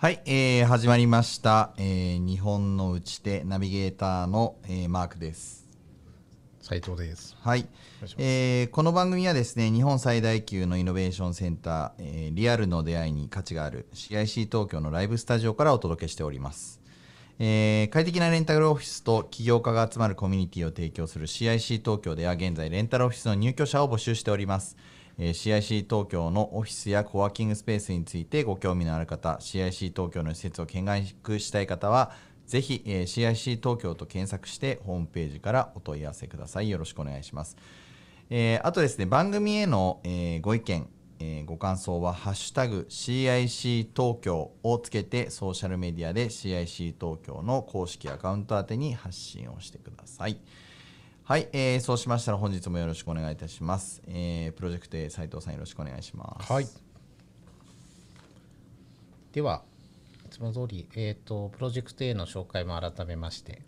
[0.00, 5.68] はい、えー、始まりました、えー、日本の打ち手ナビゲーターの、えーマークです。
[6.62, 7.36] 斉藤です。
[7.38, 7.68] はい、
[8.16, 16.80] えーこの番組はですね日本最大級のイノベーションセンター、えーリアルの出会いに価値がある CIC 東京のライブスタジオからお届けしております。
[17.38, 24.78] えー快適なレンタルオフィスと起業家が集まるコミュニティを提供する CIC 東京では現在レンタルオフィスの入居者を募集しております。
[25.22, 32.12] えー CIC 東京のオフィスやコワーキングスペースについてご興味のある方、CIC 東京の施設を見学したい方は、
[32.46, 36.70] ぜひ、えー CIC 東京と検索してホームページからお問い合わせください。
[36.70, 37.58] よろしくお願いします。
[38.30, 40.88] えーあとですね、番組への、えーご意見、
[41.18, 50.38] えーご感想は、ハッシュタグ CIC 東京をつけて、ソーシャルメディアで CIC 東京の公式アカウント宛てに発信をしてください。
[51.30, 54.02] はい、えーそうしましたら本日もよろしくお願いいたします。
[54.08, 56.52] えープロジェクト A 斉藤さんよろしくお願いします。
[56.52, 56.66] はい。
[59.30, 59.62] では、
[60.26, 63.62] いつも通り、えっ、と、プロジェクト A の紹介も改めまして、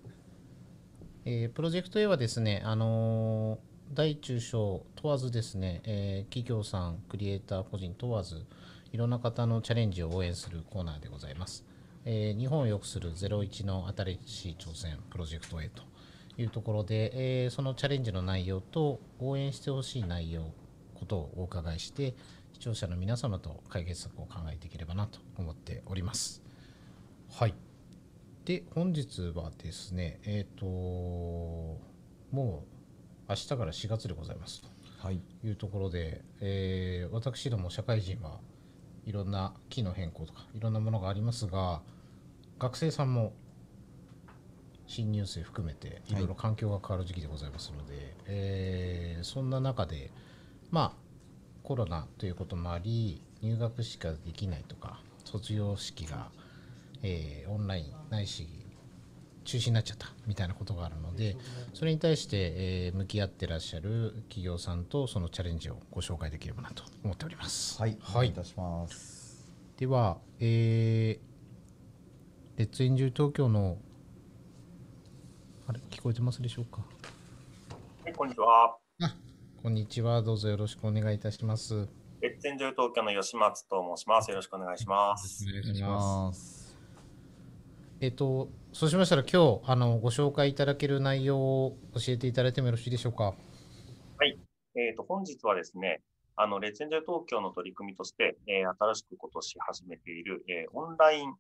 [1.25, 8.45] えープロジェクト A はですね、あのー大中小問わずですね、えー企業さん、クリエイター、個人問わず、
[8.91, 11.65] いろんな方のチャレンジを応援するコーナーでございます。
[12.05, 15.92] えー日本を良くする01の新しい挑戦、プロジェクト A と
[16.39, 20.53] いうところで、えーそのチャレンジの内容と応援してほしい内容、
[20.95, 22.15] ことをお伺いして、
[22.53, 26.43] 視聴者の皆様と解決策を考えていければなと思っております。
[27.31, 27.55] はい。
[28.45, 31.79] で、本日はですね、えっ、と、も
[32.33, 32.39] う
[33.29, 34.63] 明日から4月でございます
[34.99, 35.21] はい。
[35.41, 38.41] というところで、えー私ども社会人は
[39.05, 41.83] いろんな機能変更とかいろんなものがありますが、
[42.59, 43.33] 学生さんも
[44.87, 50.11] 新入生含めていろいろ環境が変わる時期でございますので、えーそんな中で、
[50.71, 51.03] まあ、
[51.63, 56.31] コロナということもあり、入学しかできないとか、卒業式が、
[57.03, 58.49] えーオンラインないし、
[59.45, 61.37] 中止になっちゃったみたいなことがあるので、
[61.75, 67.81] それに対して、えー向き合ってらっしゃる企業さんとそのチャレンジをご紹介できればなと思っております。
[67.81, 67.97] はい。
[68.01, 69.51] おはい願いいたします。
[69.79, 73.79] では、えー、レッツエンジョイ東京の、
[75.73, 76.83] あれ、聞こえてますでしょうか？
[78.05, 78.77] はい、こんにちは。
[79.01, 79.17] あ、
[79.63, 80.21] こんにちは。
[80.21, 81.89] どうぞよろしくお願いいたします。
[82.21, 84.29] レッツエンジョイ東京の吉松と申します。
[84.31, 85.47] よろしくお願いします。
[85.49, 86.77] お願いします。
[88.03, 93.33] えっ、と、そうしましたら今日、あの、ご紹介いただける内容を教えていただいてもよろしいでしょうか？
[94.75, 96.03] えっ、と、本日はですね、
[96.37, 101.35] あの、レッツエンジョイ東京の取り組みとして、えー新しく今年始めている、えーオンライン、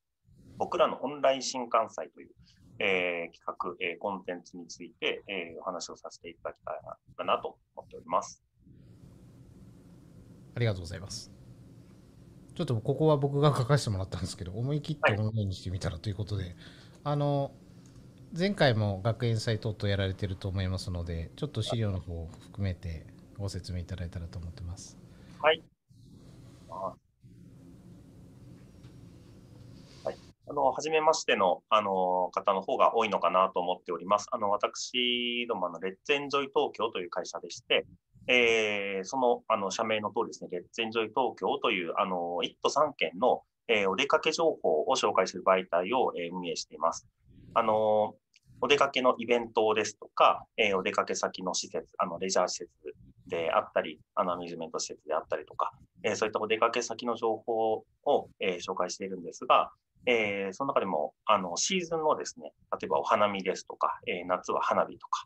[0.56, 2.31] 僕らのオンライン新幹祭という、
[2.79, 6.81] えー企画、えーコンテンツについて、えーお話をさせていただきたい
[7.17, 8.43] かなと思っております。
[10.55, 11.31] ありがとうございます。
[12.55, 16.55] ちょっとここは僕が書かせてもらったんですけど、思い切ってオンラインにしてみたらということで、
[17.05, 17.53] あの、
[18.39, 23.07] 前回も学園祭等々やられてると思いますので、ちょっと資料の方を含めて
[23.39, 24.99] ご説明いただいたらと思ってます。
[25.41, 25.63] はい。
[26.71, 26.95] あ
[30.05, 30.17] はい。
[30.52, 34.26] あの、はじめましての、あの、方の方が多いのかなと思っております。
[34.32, 37.87] あの、私ども、あの、レッツエンジョイ東京という会社でして、
[38.28, 47.06] えーその、あの、社名の通りですね、レッツエンジョイ東京という、あの、1都3県の、えーお出かけ情報を紹介する媒体を、えー運営しています。
[47.54, 48.14] あの、
[48.60, 52.71] お出かけのイベントですとか、えーお出かけ先の施設、あの、レジャー施設
[53.26, 55.73] であったり、あの、アミューズメント施設であったりとか、
[56.04, 59.73] えーそういったお出かけ先の情報を、えー紹介しているんですが、
[60.06, 65.25] えーその中でも、あの、シーズンのですね、例えばお花見ですとか、えー夏は花火とか、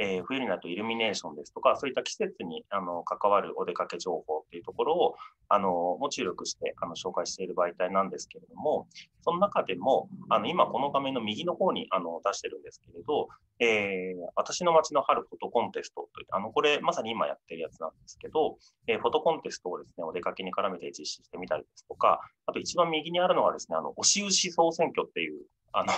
[0.00, 5.14] えー冬になるとイルミネーションですとか、そういった季節にあの関わるお出かけ情報っていうところを、
[5.48, 8.86] あの、も注力してあの紹介している媒体なんですけれども、
[9.22, 13.28] その中でも、あの、今この画面の右の方にあの出してるんですけれど、
[13.58, 25.92] えー私の街の春フォトコンテストという、あの、これまさに今やってるやつなんですけど、えーフォトコンテストをですね、お出かけに絡めて実施してみたりですとか、あと一番右にあるのはですね、あの、押し牛総選挙っていう、あの、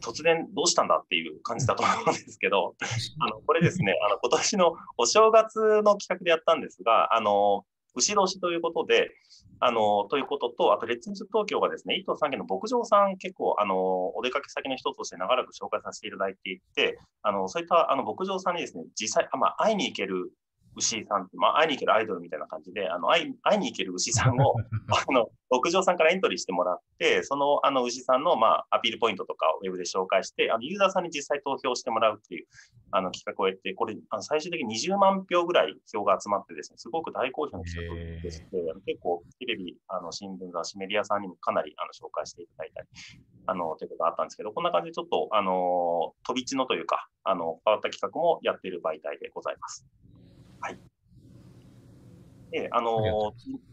[0.00, 2.74] 突然どうしたんだっていう感じだと思うんですけど、
[3.20, 7.64] あの、これですね、あの、今年のお正月の企画でやったんですが、あの、
[7.94, 9.10] 牛年ということで、
[9.60, 20.30] あの、ということと、あと、レッツインズ東京がですね、1都3県の牧場さん結構、あの、お出かけ先の一つとして長らく紹介させていただいていて、あの、そういった、あの、牧場さんにですね、実際、あまあ、会いに行ける
[20.78, 24.54] 牛さんって、まあ、会いに行けるアイドルみたいな感じで、あの、会い会いに行ける牛さんを、
[24.88, 32.46] あの、牧場さんからエントリーしてもらって、その、あの、牛さんの、まあ、アピールポイントとかをウェブで紹介して、あの、ユーザーさんに実際投票してもらうっていう、
[32.90, 38.46] あの、企画をやって、これ、あの最終的に20万票ぐらい票が集まってですね、すごく大好評の企画でして、
[38.86, 42.88] 結構、テレビ、あの、新聞雑誌、メディアさんにもかなり、あの、紹介していただいたり、
[43.46, 49.86] あの、ということがあったんですけど、こんな感じでちょっと、あの、飛び地のというか、あの、変わった企画もやっている媒体でございます。
[50.60, 50.78] はい。
[52.50, 52.96] で、あの、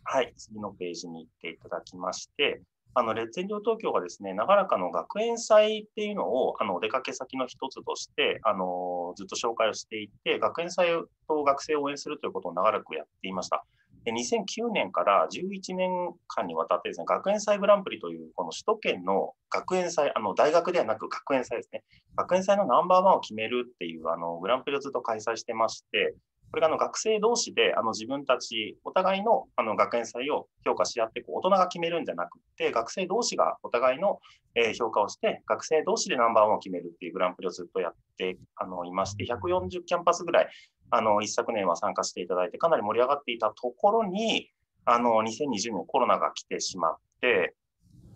[0.04, 2.62] はい、次のページに行っていただきまして、
[2.98, 10.88] あの、レッツエン東京がですね、長らかの学園祭っていうのを、あの、お出かけ先の一つとして、あの、ずっと紹介をしていて、学園祭
[11.28, 13.66] と学生を応援するということを長らくやっていました。
[14.06, 15.90] で2009年から11年
[16.28, 21.84] 間にわたってですね、学園祭グランプリという、この首都圏の学園祭、あの、大学ではなく学園祭ですね。
[22.16, 26.16] 学園祭のナンバーワンを決めるっていう、あの、グランプリをずっと開催してまして、
[26.52, 34.20] これがあの学生同士であの自分たち、お互いのあの学園祭を評価し合ってこう、大人が決めるんじゃなくて、学生同士がお互いの、
[34.56, 40.50] えー評価をして、学生同士でナンバーワンを決めるっていうグランプリをずっとやってあのいまして、140キャンパスぐらい、
[40.92, 44.50] あの一昨年は参加していただいて、かなり盛り上がっていたところに、
[44.86, 47.56] あの2020年コロナが来てしまって、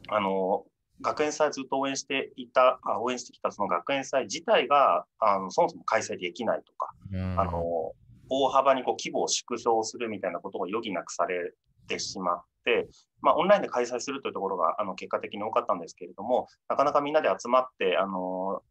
[0.08, 0.66] あの
[1.02, 7.40] 学園祭ずっと応援していた、あ応援してきたその学園祭自体があのそもそも開催できないとか、うん。
[7.40, 7.94] あの、
[8.30, 11.54] 大幅にこう規模を縮小するみたいなことを余儀なくされ
[11.88, 12.88] てしまって、
[13.22, 18.62] まあ、オンラインで開催するというところが、あの、結果的に多かったんですけれども、なかなかみんなで集まって、あの、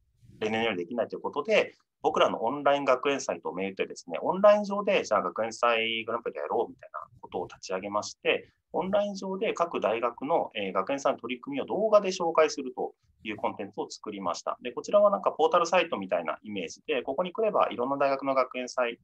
[0.41, 14.59] 例年よりできないということで、僕らのオンライン学園祭と銘打ってですね、オンライン上で、じゃあ学園祭グランプリでやろうみたいなことを立ち上げまして、オンライン上で各大学の、えー学園祭の取り組みを動画で紹介するというコンテンツを作りました。
[14.63, 19.01] で、こちらはなんかポータルサイトみたいなイメージで、ここに来ればいろんな大学の学園祭、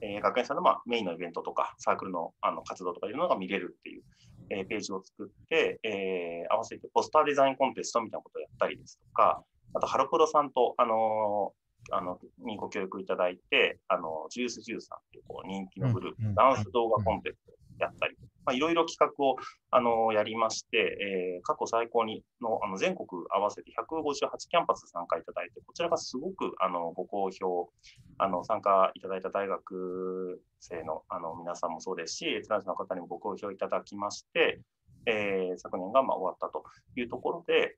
[0.00, 4.02] えー学園祭のまあメインのイベントとか、サークルのあの活動とかいろんなのが見れるっていう、
[4.50, 9.42] えーページを作って、えー合わせてポスターデザインコンテストみたいなことをやったりですとか、
[9.74, 16.34] あと、ハロプロさんと、あのーあの、にご協力いただいて、あの、ジュースジューさんっていうこう人気のグループ、うんうん。
[16.34, 19.36] ダンス動画コンテストやったり、まあ、いろいろ企画を、
[19.70, 27.70] あのやりまして、えー過去最高にの、あの、全国合わせて158キャンパス参加いただいて、こちらがすごく、あの、ご好評、
[28.18, 34.60] あの、参加いただいた大学生の、あの、皆さんもそうですし、閲覧者の方にもご好評いただきまして、
[35.06, 36.64] えー昨年がまあ終わったと
[36.96, 37.76] いうところで、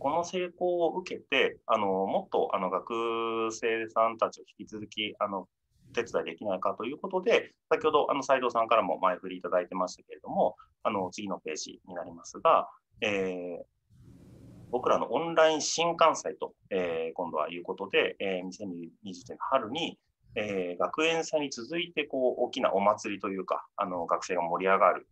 [0.00, 5.46] この成功を受けて、あのもっとあの学生さんたちを引き続きあの
[5.92, 12.68] 手伝いできないかということで、先ほどあの斉藤さんからも前振りいただいてましたけれども、あの次のページになりますが、
[13.00, 13.64] えー
[14.72, 19.98] 僕らのオンライン新幹祭と、えー今度はいうことで、えー2020年の春に、
[20.36, 25.08] えー学園祭に続いてこう大きなお祭りというか、あの学生が盛り上がる、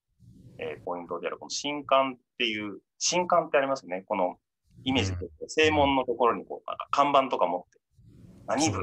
[0.59, 4.37] えーポイントであるこの新刊っていう、新刊ってありますよね、この
[4.85, 7.81] イメージで、正門のところにこうなんか看板とか持って、
[8.47, 8.79] 何部？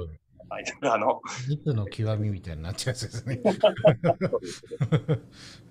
[0.50, 3.42] あの、肉の極みみたいになっちゃうやつですね。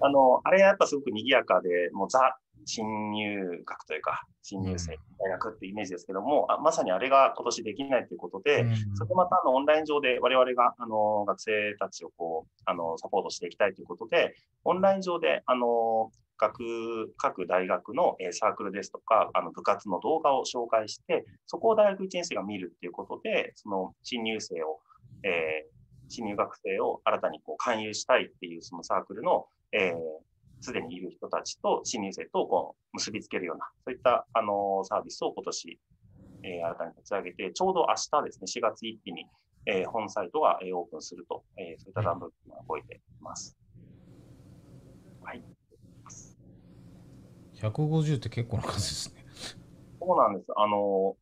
[0.00, 24.81] あの、あれはやっぱすごく賑やかで、もうザ新入学というか、新入生、うん大学ってイメージですけども、あまさにあれが今年できないということで、それでまたあのオンライン上で我々があの学生たちをこうあのサポートしていきたいということで、オンライン上であの各各大学のサークルですとか、あの部活の動画を紹介して、そこを大学1年生が見るっていうことで、その新入生を、
[25.23, 25.75] えー
[26.07, 29.95] 新入学生を新たにこう勧誘したいっていうそのサークルの、えー
[30.61, 35.79] すでにいる人たちと新入生とこう結びつけるような、そういったあのサービスを今年、
[36.43, 39.26] えー新たに立ち上げて、ちょうど明日ですね、4月1日に、
[39.67, 43.57] えー本サイトが、えオープンすると、えーそういった段取りが動いています。
[45.23, 45.43] はい。
[47.71, 49.25] 150って結構な数ですね。
[50.00, 50.47] そうなんです。
[50.56, 51.16] あの、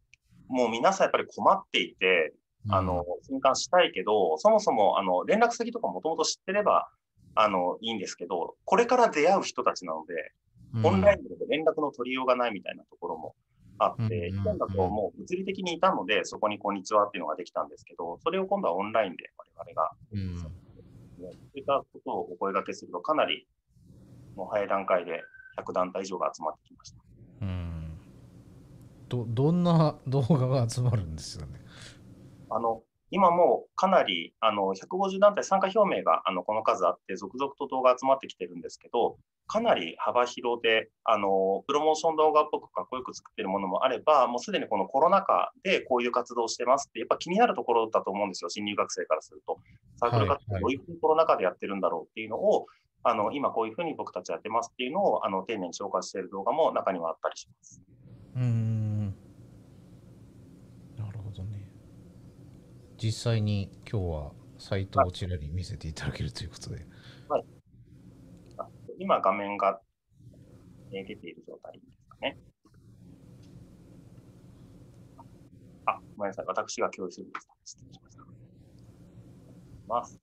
[0.49, 2.34] もう皆さんやっぱり困っていて、
[2.68, 6.88] あの、新刊したいけど、そもそも、あの、連絡先とかもともと知ってれば、
[7.34, 10.32] あの、いいんですけど、これから出会う人たちなので、
[10.75, 13.34] うん、オンラインで連絡の取りようがないみたいなところも
[13.78, 20.38] あって、うん以前だともう物理的にいたので、そこにこんにちはっていうのができたんですけど、それを今度はオンラインで我々が、うん。
[20.40, 23.46] そういったことをお声掛けすると、かなり
[24.37, 25.22] もう早い段階で
[25.59, 26.99] 100団体以上が集まってきました。
[27.42, 27.99] うん
[29.09, 31.61] どどんな動画が集まるんですよね？
[32.49, 49.59] あの、今もかなりあの150団体参加表明があのこの数あって、続々と動画集まってきてるんですけど、かなり幅広で、あのプロモーション動画っぽくかっこよく作ってるものもあれば、もうすでにこのコロナ禍でこういう活動をしてますって、やっぱ気になるところだと思うんですよ、新入学生からすると。
[50.00, 52.66] サークル活動、どういうふうにコロナ禍でやってるんだろうっていうのを、
[53.04, 57.82] あの今こういうふうに僕たちやってますっていうのをあの丁寧に紹介している動画も中にはあったりします。
[58.37, 59.06] うん
[60.97, 61.68] なるほどね。
[62.97, 66.87] 実際に今日はサイトをちらに見せていただけるということで。
[67.28, 67.44] はい。
[68.99, 69.80] 今画面が
[70.90, 72.38] 出ている状態ですかね。
[75.87, 76.47] あ、ごめんなさい。
[76.47, 77.49] 私が共有するんです。
[77.64, 78.23] 失礼しました。
[79.88, 80.22] ます。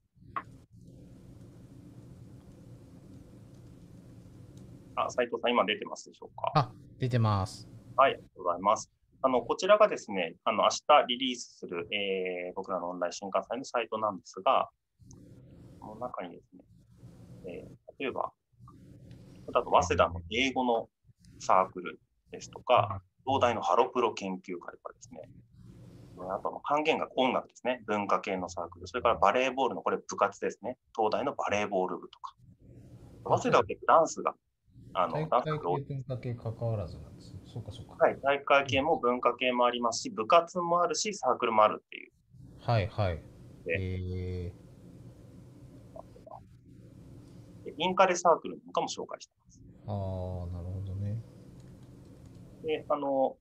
[5.06, 6.52] あ、斉藤さん、今出てますでしょうか？
[6.56, 7.70] あ、出てます。
[7.96, 8.92] はい、ありがとうございます。
[9.22, 14.70] あの、こちらがですね、あの、明日リリースする、えー、僕らのオンライン新幹線のサイトなんですが、
[15.80, 16.64] この中にですね、
[17.48, 18.32] えー、例えば、
[19.50, 20.90] あと、早稲田の英語の
[21.40, 22.00] サークル
[22.32, 25.30] ですとか、東大のハロプロ研究会からですね、
[26.18, 32.36] あとは還元学、音楽ですね、文化系のサークル、それからバレーボールの、これ部活ですね、東大のバレーボール部とか、
[33.26, 34.34] 早稲田は結構ダンスが
[34.94, 37.42] あの、大会系文化系関わらずなんですね。
[37.46, 37.96] そうかそうか。
[38.00, 42.12] はい、大会系も文化系もありますし、部活もあるし、サークルもあるっていう。
[42.60, 43.22] はいはい。
[43.68, 44.54] えー、
[47.78, 49.62] インカレサークルなんかも紹介してます。
[49.88, 51.18] ああ、なるほどね。
[52.64, 53.38] で、あの、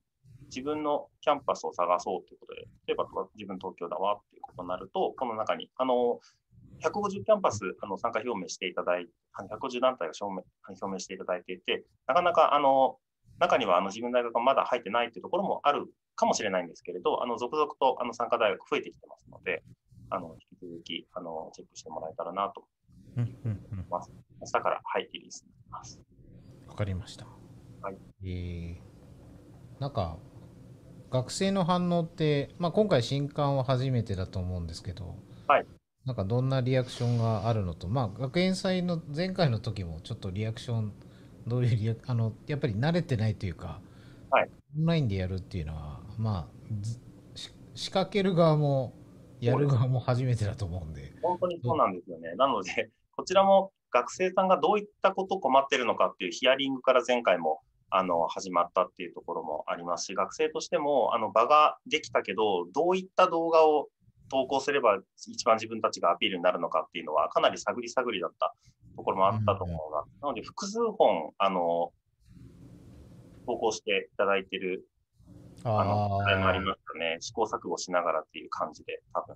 [0.49, 6.19] 自分のキャンパスを探そうということで、例えば自分東京だわっていうことになると、この中に、あの、
[6.81, 12.97] 150キャンパスあの参加表明していただいて、150団体が表明表明していただいていて、なかなかあの
[13.39, 19.63] 中にはあの自分の大学がまだ入ってないというところもあるかもしれないんですけれど、あの続々とあの参加大学増えてきてますので、
[20.09, 22.65] あの引き続きあのチェックしてもらえたらなと
[23.15, 23.29] 思い
[23.89, 24.11] ます。
[24.41, 26.01] 明日から、はい、リリースになります。
[26.67, 27.25] わかりました。
[27.81, 27.97] はい。
[28.23, 30.17] えー、なんか、
[31.11, 35.15] 学生の反応って、まあ、今回新刊は初めてだと思うんですけど、はい。
[36.05, 40.93] なんかどんなリアクションがあるのと、まあ、学園祭の前回の時もちょっとリアクション、
[41.45, 43.81] どういうリアあの、やっぱり慣れてないというか、
[44.31, 47.39] はい、オンラインでやるっていうのは、まあ、
[47.75, 48.93] 仕掛ける側も
[49.39, 51.13] やる側も初めてだと思うんで。
[51.21, 52.35] 本当にそうなんですよね。
[52.35, 63.87] なので、こちらも学生さんがどういったこと困ってるのかっていうヒアリングから前回もあの始まったっていうところもありますし、学生としてもあの場ができたけど、どういった動画を
[64.29, 68.53] 投稿すれば一番自分たちがアピールになるのかっていうのはかなり探り探りだった
[68.95, 70.03] ところもあったと思うな。
[70.21, 71.91] なので複数本、あの、
[73.45, 74.85] 投稿していただいてる、
[75.63, 77.17] あの、あれもありますよね。
[77.19, 79.35] 試行錯誤しながらっていう感じで、多分。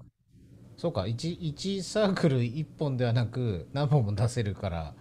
[0.78, 4.96] そうか、1, 1サークル1本ではなく、何本も出せるから、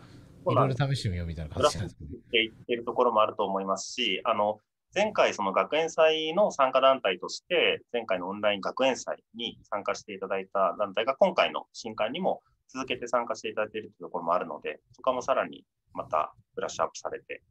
[0.50, 2.08] いろいろ試してみようみたいな感じなんですね。
[2.08, 4.58] って言ってるところもあると思いますし、あの、
[4.94, 17.42] 前回その学園祭の参加団体として、前回のオンライン学園祭に参加していただいた団体が今回の新刊にも続けて参加していただいているというところもあるので、そこもさらにまたブラッシュアップされて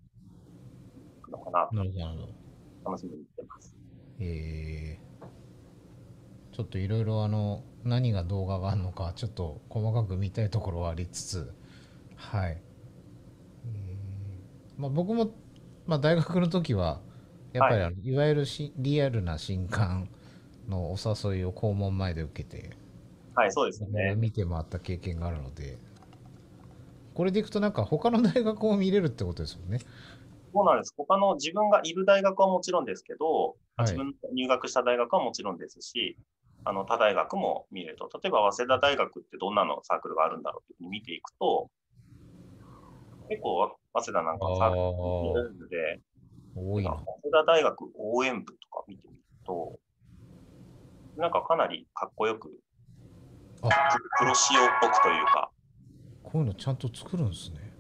[1.20, 1.78] いくのかなと
[2.86, 3.76] 楽しみにしてます。
[4.20, 11.52] えー、ちょっといろいろあの何が動画があるのかちょっと細かく見たいところはありつつ、
[12.16, 12.62] はい。
[13.66, 15.32] えーまあ、僕も、
[15.88, 17.02] まあ、大学の時は
[17.54, 20.10] やっぱりあの、はい、いわゆるしリアルな新刊
[20.70, 22.70] のお誘いを校門前で受けて、
[23.36, 24.16] はい、そうですね。
[24.16, 25.78] 見て回った経験があるので、
[27.14, 29.80] これでいくとなんか他の大学を見れるってことですよね。
[30.54, 30.94] そうなんです。
[30.98, 36.18] 他の自分がいる大学はもちろんですけど、はい、自分入学した大学はもちろんですし、
[36.64, 38.10] あの他大学も見れると。
[38.22, 41.70] 例えば早稲田大学ってどんなのサークルがあるんだろうって見ていくと、
[43.30, 44.82] 結構早稲田なんかサークル
[45.24, 46.02] 見れるので、
[46.56, 46.92] 多いな。
[46.92, 49.80] 早稲田大学応援部とか見てみると、
[51.18, 52.50] なんかかなりかっこよく、
[54.20, 55.52] プロ仕様っぽくというか。
[56.24, 57.72] こういうのちゃんと作るんですね。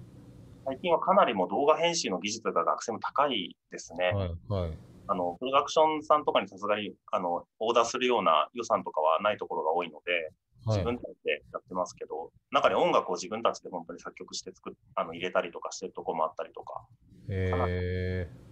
[0.65, 4.12] 最近はかなりも動画編集の技術が学生も高いですね。
[4.13, 4.77] はい、はい。
[5.07, 10.31] あの、プロダクションさんとかにさすがに、あの、オーダーするような予算とかはないところが多いので、
[10.67, 16.86] 自分たちでやってますけど、はい、中に音楽を自分たちで本当に作曲して作っあの入れたりとかしてるところもあったりとか。
[17.29, 18.50] へえー。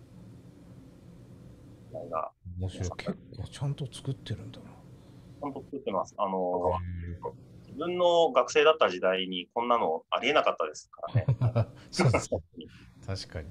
[1.94, 2.32] が。
[2.60, 2.90] 面白い。
[2.98, 4.66] 結構ちゃんと作ってるんだな。
[4.66, 6.14] ちゃんと作ってます。
[6.18, 6.78] あの、
[7.68, 11.26] 自分の学生だった時代にこんなのありえなかったですからね。
[11.92, 12.30] そうです
[13.06, 13.48] 確かに。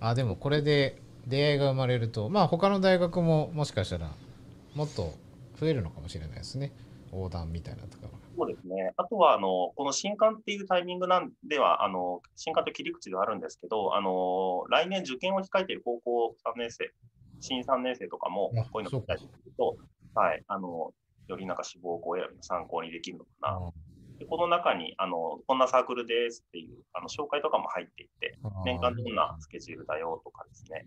[0.00, 4.10] あ、でもこれで出会いが生まれると、まあ他の大学ももしかしたら
[4.74, 5.12] もっと
[5.56, 6.72] 増えるのかもしれないですね。
[7.12, 8.08] 横断みたいなとか。
[8.36, 8.92] そうですね。
[8.96, 16.92] あとは、あの、この新刊っていうタイミングなんでは、あの、新刊と切り口があるんですけど、あの、来年受験を控えている高校3年生、
[17.44, 19.76] 新3年生とかも、こういうのを見たりすると、
[20.14, 20.92] はい、あの、
[21.28, 23.72] よりなんか志望校選びの参考にできるのかな。
[24.18, 30.86] でこの中にあの、こんなサークルですっていうあの紹介とかも入っていて、年間どんなスケジュールだよとかですね、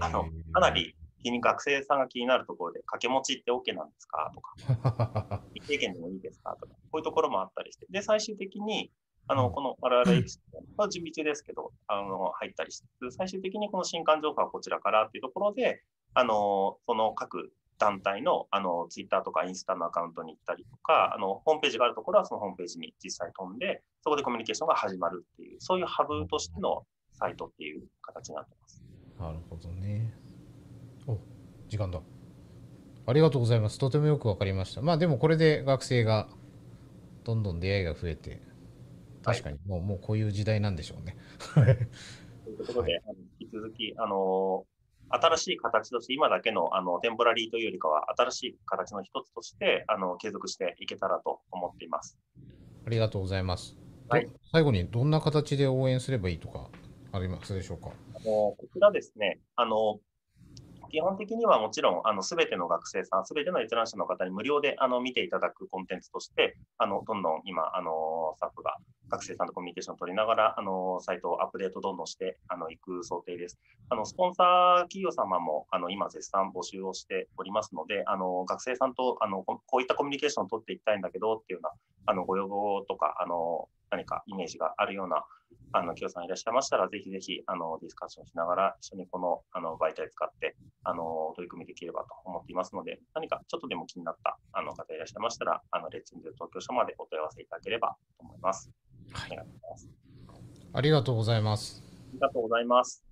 [0.00, 8.90] あのかなり気に学生さんが気になるところで、掛け持ちって OK なんですかとか、 未経験でもいいですかとか、こういうところもあったりして、で、最終的に、
[9.30, 28.82] あの、この我々エピソードは準備中ですけど、あの、入ったりして、最終的にこの新刊情報はこちらからっていうところで、あの、その各団体の、あの、ツイッターとかインスタのアカウントに行ったりとか、あの、ホームページがあるところはそのホームページに実際飛んで、そこでコミュニケーションが始まるっていう、そういうハブとしてのサイトっていう形になってます。
[29.16, 30.12] なるほどね。
[31.06, 31.16] お、
[31.68, 32.00] 時間だ。
[33.06, 33.78] ありがとうございます。
[33.78, 34.82] とてもよくわかりました。
[34.82, 36.28] まあでもこれで学生が
[37.24, 38.42] どんどん出会いが増えて、
[39.22, 41.16] 確かにもうはい、もうこういう時代なんでしょうね。
[41.54, 41.60] と
[42.50, 44.64] いうことで、はい、引き続き、あの
[45.10, 52.16] 新しい形として、今だけのあのテンポラリーというよりかは、新しい形の一つとしてあの継続していけたらと思っています。
[52.86, 53.76] ありがとうございます。
[54.08, 56.68] はい、最後にどんな形で応援すればいいとか
[57.12, 57.90] ありますでしょうか？
[58.14, 60.00] あのこちらですね、あの
[60.90, 68.76] 基本的にはもちろん、あの、すべての学生さん、すべての閲覧者の方に無料で、あの、見ていただくコンテンツとして、あの、どんどん今、あの、スタッフが
[69.08, 73.58] 学生さんとコミュニケーションを取りながら、あの、サイトをアップデートどんどんして、あの、いく想定です。
[73.88, 81.70] あの、スポンサー企業様も、あの、今絶賛募集をしておりますので、あの、学生さんと、あの、こういったコミュニケーションを取っていきたいんだけど、っていうような、
[82.06, 85.24] あの、ご要望とか、あの、何かイメージがあるような、
[85.72, 98.70] あの、企業さんいらっしゃいましたら、ぜひぜひ、あの、ディスカッションしながら、一緒にこの、あの、媒体使って、あの、取り組みできればと思っていますので、何かちょっとでも気になった、あの、方いらっしゃいましたら、あの、レッツンズ東京署までお問い合わせいただければと思います。
[99.12, 99.38] はい。
[100.72, 101.82] ありがとうございます。
[102.08, 103.04] ありがとうございます。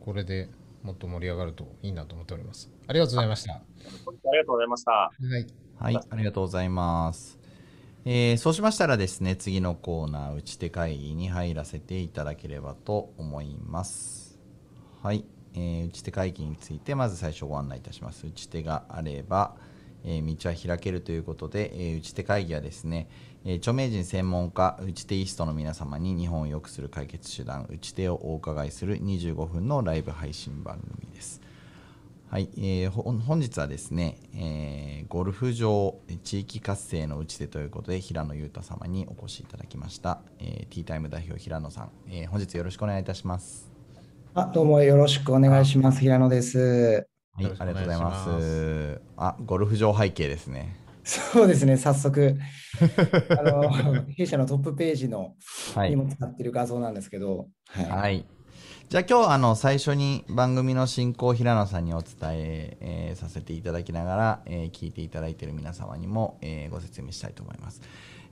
[0.00, 0.50] これで
[0.82, 2.70] もっと盛り上がるといいなと思っております。
[2.86, 3.54] ありがとうございました。
[3.54, 4.92] ありがとうございました。
[4.92, 5.46] はい。
[5.76, 7.43] はい、ありがとうございます。
[8.06, 14.38] えー、そうしましたらですね、次のコーナー、打ち手会議に入らせていただければと思います。
[15.02, 18.26] はい、えー、打ち手会議について、まず最初ご案内いたします。
[18.26, 19.56] 打ち手があれば、
[20.04, 23.08] えー、道は開けるということで、えー、打ち手会議はですね、
[23.46, 31.40] え、著名人専門家、打ち手イストの皆様に日本を良くする解決手段、打ち手をお伺いする25分のライブ配信番組です。
[32.34, 43.70] はい、えー、本日はですね、えー、ゴルフ場地域活性の打ち手ということで平野裕太様にお越しいただきました、えー、ティータイム代表平野さん、えー、本日よろしくお願いいたします。
[44.34, 46.00] あどうもよろしくお願いします。
[46.00, 47.06] 平野です。
[47.34, 49.00] はい、ありがとうございます。
[49.16, 50.76] あゴルフ場背景ですね。
[51.04, 51.76] そうですね。
[51.76, 52.36] 早速
[53.38, 53.70] あの
[54.08, 55.36] 弊社のトップページの
[55.88, 57.46] にも使っている画像なんですけど。
[57.68, 58.26] はい、はい
[58.90, 67.80] じゃあ今日あの最初に番組の進行平野さんにお伝ええー、させていただきながら、えー、聞いていただいている皆様にも、えー、ご説明したいと思います。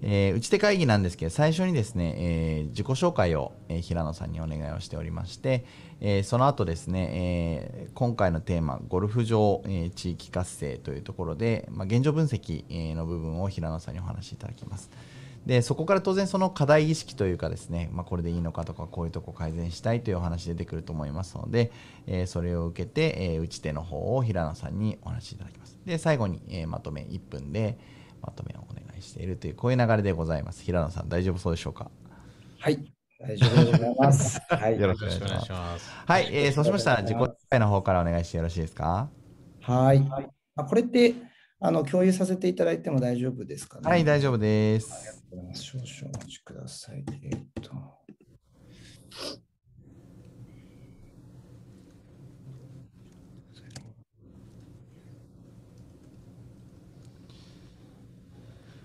[0.02, 5.64] えー、打ち手会議なんですけど最初にですね、えー、自己紹介を、えー、平野さんにお願いをしておりまして、
[6.00, 14.90] えー、その後ですね、えー、今回のテーマゴルフ場、えー、地域活性というところで、まあ、現状分析の部分を平野さんにお話しいただきます。
[15.46, 21.72] でそこから当然その課題意識というかですね、まあ、これでいいのかとかこういうとこ改善したいというお話出てくると思いますので、
[22.07, 27.78] えー、それを受けて、えー、打ち手の方を平野さんにお話しいただきますで最後に、えー、まとめ1分で
[28.20, 31.90] まとめをお願いしているというこういう流れでございます平野さん大丈夫そうでしょうか？
[32.61, 34.40] はい大丈夫でございます。
[34.50, 35.90] はい、よろしくお願いします。
[36.07, 39.09] はい、えー、そうしましたら自己紹介の方からお願いしてよろしいですか？
[39.61, 40.05] はい。
[40.57, 41.14] あこれって
[41.64, 43.88] あの共有させていただいても大丈夫ですかね。
[43.88, 44.92] はい、大丈夫です。
[44.92, 45.62] ありがとうございます。
[45.62, 47.05] 少々お待ちください。
[47.22, 47.70] えー、っと。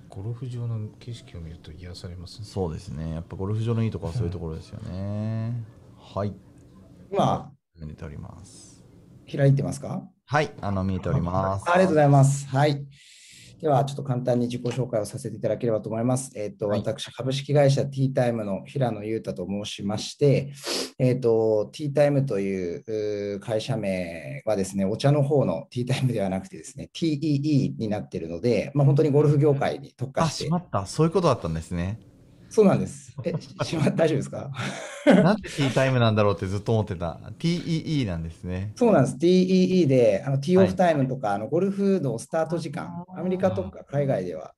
[0.09, 3.13] ゴルフ場の景色を見ると癒されます、ね、そうですね。
[3.13, 5.63] やっぱゴルフ場のいいところはそういうところですよね。
[5.99, 6.33] はい。
[7.11, 8.83] 今、見ております。
[9.31, 10.07] 開いてますか？
[10.29, 11.71] はい、あの見えております。
[11.71, 12.47] ありがとうございます。
[12.49, 12.85] はい。
[13.61, 16.31] では、ちょっと簡単に自己紹介をさせていただければと思います。
[16.35, 20.51] えっ、ー、と、はい、私、株式会社 T タイムの平野裕太と申しまして、
[20.99, 30.43] えっ、ー、と、T タイムという会社名はですね、お茶の方の T タイムではなくてですね、TEE になっているので、まあ、本当にゴルフ業界に特化して。
[30.43, 30.85] あ、しまった。
[30.85, 32.01] そういうことだったんですね。
[32.49, 33.13] そうなんです。
[33.23, 33.33] え、
[33.63, 34.51] しま大丈夫ですか？
[35.05, 38.73] なんでティータイムなんだろうってずっと思ってた？TEE なんですね。
[38.75, 39.17] そうなんです。
[39.17, 44.53] TEE で、あのいオフタイムとか、あのゴルフのスタート時間、アメリカとか海外では、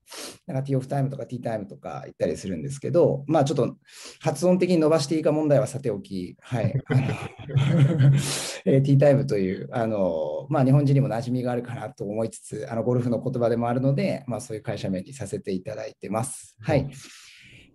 [0.48, 3.76] なんか T オフタイムとか T タイムとか言ったりするんですけど、まあちょっと
[4.22, 6.74] 発音的に伸ばしていいか問題はさておき、はい。
[8.66, 16.56] えー T タイムという、あの、まあ日本人にも馴染みがあるかなと思いつつ、あのゴルフの言葉でもあるので、まあそういう会社名にさせていただいてます。
[16.60, 16.90] はい。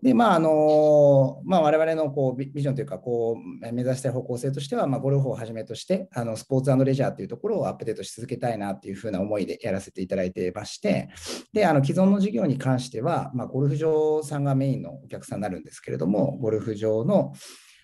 [0.05, 11.09] で、まあ、あの、まあ、我々のこうビジョンというか、こう、目指したい方向性としては、まあ、ゴルフをはじめとして、あの、スポーツレジャーというところをアップデートし続けたいなっていうふうな思いでやらせていただいてまして、
[11.55, 17.33] で、あの、既存の事業に関しては、まあ、ゴルフ場さんがメインのお客さんになるんですけれども、ゴルフ場の、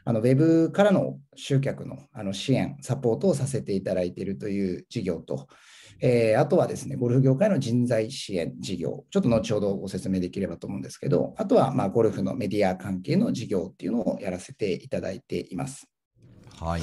[0.05, 5.47] あのウェブからの集客のあの支援、サポートをさせていただいているという事業と、
[6.01, 15.87] えーあとはですね、ゴルフ業界の人材支援事業、ちょっと後ほどご説明できればと思うんですけど、あとはまあゴルフのメディア関係の事業っていうのをやらせていただいています。
[16.59, 16.83] はい。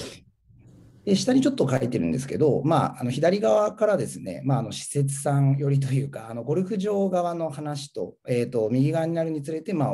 [1.08, 9.92] で下にちょっと書いてるんですけど、まあ、あの左側からですね、まあ、あの施設さんよりというか、あのゴルフ場側の話と、えー、と右側になるにつれて、まあ、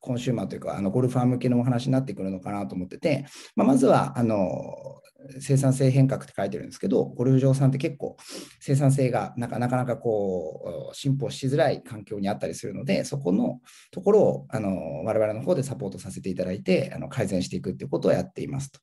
[0.00, 4.95] コンシューマーというか、あのゴルファー向けのお話になってくるのかなと思ってて、まあ、まずはあの
[5.40, 8.16] 生産性変革って書いてるんですけど、ゴルフ場さんって結構
[8.60, 13.60] 生産性がなかなかこう進歩しづらい環境にあったりするので、そこの
[13.90, 18.80] ところをあの我々の方でサポートさせていただいて、あの改善していくっていうことをやっていますと。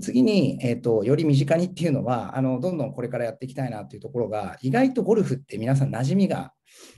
[0.00, 6.52] 次に、えーと、より身近にっていうのはあの、どんどんこれからやっていきたいなというところが、意外とゴルフって皆さん馴染みが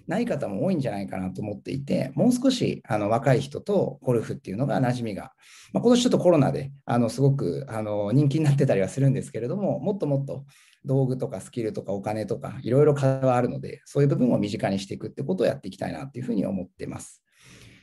[0.07, 5.33] ない方も多いんじゃないかなと思っていて、もう少しあの若い人とゴルフっていうのが馴染みが、
[5.73, 10.45] まあ、今年ちょっとコロナであのすごくあの人気になってたりはするんですけれども、もっともっと
[10.85, 17.23] 道具とかスキルとかお金とかいろいろ課題はあるので、そういう部分を身近にしていくってことをやっていきたいなというふうに思っています。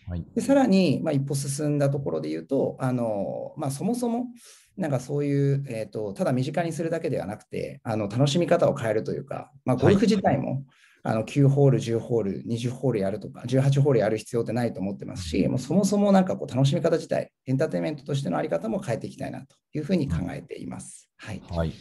[0.07, 4.27] はい、でさらに、まあ、一歩進んだところで言うと、あのまあ、そもそも
[4.75, 10.63] なんかそういう、えーと、ただ身近にするだけではなくて、あの楽しみ方を変えるというか、まあ、ゴルフ自体も、はい、
[11.03, 21.09] あの9ホール、10ホール、20ホールやるとか、18ホールやる必要ってないと思ってますし、もうそもそもなんかこう楽しみ方自体、エンターテインメントとしてのあり方も変えていきたいなというふうに考えています。
[21.17, 21.73] はい、はい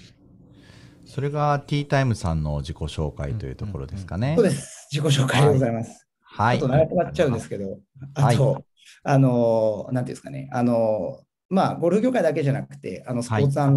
[1.11, 4.35] それがティータイムさんの自己紹介というところですかね。
[4.37, 4.89] そうです。
[4.93, 6.07] 自己紹介でございます。
[6.23, 6.61] はい。
[6.61, 7.81] ちょっと長くなっちゃうんですけど、
[8.15, 8.65] あと、はい、
[9.03, 11.19] あの、なんていうんですかね、あの、
[11.51, 13.69] まあ、ゴルフ業界だけじゃなくて、あのスポーツ、はい、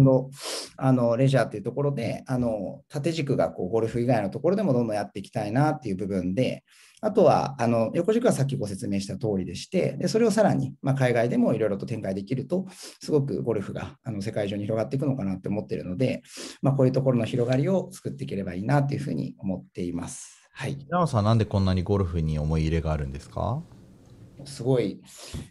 [0.76, 6.62] あのレジャーっていうところで、あの縦軸がこうゴルフ以外のところでもどんどんやっていきたいなっていう部分で、
[7.00, 12.64] あとはあの横軸はさっきご説明した通りでして、でそれをさらに、まあ、海外でもいろいろと展開できると、
[13.00, 16.22] すごくゴルフがあの世界中に広がっていくのかなって思っているので、
[16.62, 20.48] まあ、こういうところの広がりを作っていければいいなというふうに思っています。
[20.52, 20.76] はい。
[20.76, 23.60] 平野さん、なんでこんなにゴルフに思い入れがあるんですか？
[24.46, 25.00] すごい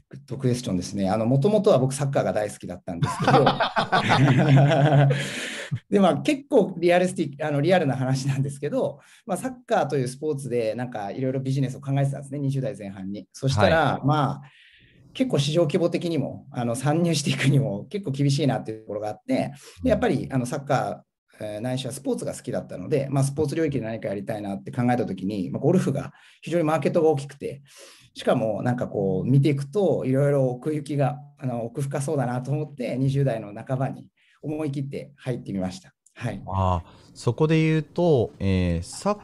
[0.09, 1.09] グッドクエスチョンですね。
[1.09, 3.45] あの、もともとは僕サッカーが大好きだったんですけど、
[5.89, 13.27] で、まあ結構リアルスティあのリアルな話なんですけど、まあサッカーというスポーツでなんかいろいろビジネスを考えてたんですね、20代前半に。
[13.33, 14.49] そしたら、はい、まあ
[15.13, 19.51] 結構市場規模的にもあの参入していくにも結構厳しいなっていうところがあって、
[19.83, 21.12] でやっぱりあのサッカー
[21.61, 27.63] ないしはスポーツが好きだったので、まあ、スポーツ領域で何かやりたいなって考えたときに、まあ、ゴルフが非常にマーケットが大きくて、
[28.13, 34.07] しかもなんかこう見ていくと、いろいろ奥行きがあの奥深そうだなと思って、20代の半ばに
[34.41, 35.93] 思い切って入ってみました。
[36.15, 36.83] はい、あ
[37.15, 39.17] そこで言うと、えー、サッ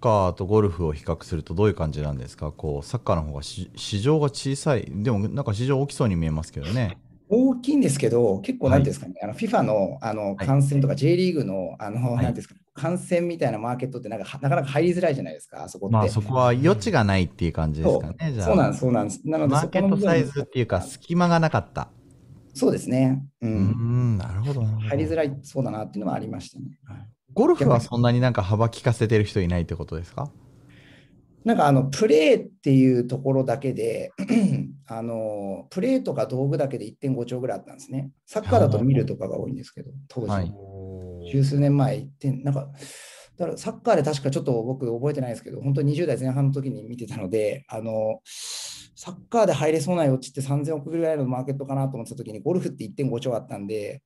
[0.00, 2.52] カーとゴルフを比較するとどういう感じなんですか？
[2.52, 3.70] こうサッカーの方が市
[4.02, 6.98] 場が小さい、でもなんか市場大きそうに見えますけどね。
[7.28, 15.92] 大きいんですけど、結構なんですかね、はい、あの FIFA のあの観戦とか J リーグの、あの、はい、なんですか、観戦みたいなマーケットってなんかなかなか入りづらいじゃないですか、あそこって。
[15.94, 18.46] まあそこは余地がないっていう感じですかね、じゃあ。
[18.46, 19.20] そうなんです、そうなんです。
[19.24, 21.88] なのでマーケットサイズっていうか、隙間がなかった。
[22.52, 23.24] そうですね。
[23.40, 23.50] うん。
[23.50, 24.62] うんなるほど。
[24.62, 26.66] 入りづらいそうだなっていうのはありましたね。
[26.84, 30.30] はい、ゴルフはそんなになんか幅利かせてる人いないってことですか？
[31.44, 34.12] なんかあのプレーっていうところだけで
[34.86, 38.10] あのプレーとか道具だけで1.5兆ぐらいあったんですね。
[38.26, 40.52] サッカーだと見るとかが多いんですけど、当時、はい、
[41.30, 42.68] 十数年前ってなんか
[43.36, 48.20] だからサッカーで確かちょっと僕覚えてないですけど、本当に20代前半の時に見てたので、あの
[48.96, 54.02] サッカーで入れそうな余地って3000億ぐらいのマーケットかなと思ってた時に、ゴルフって1.5兆あったんで、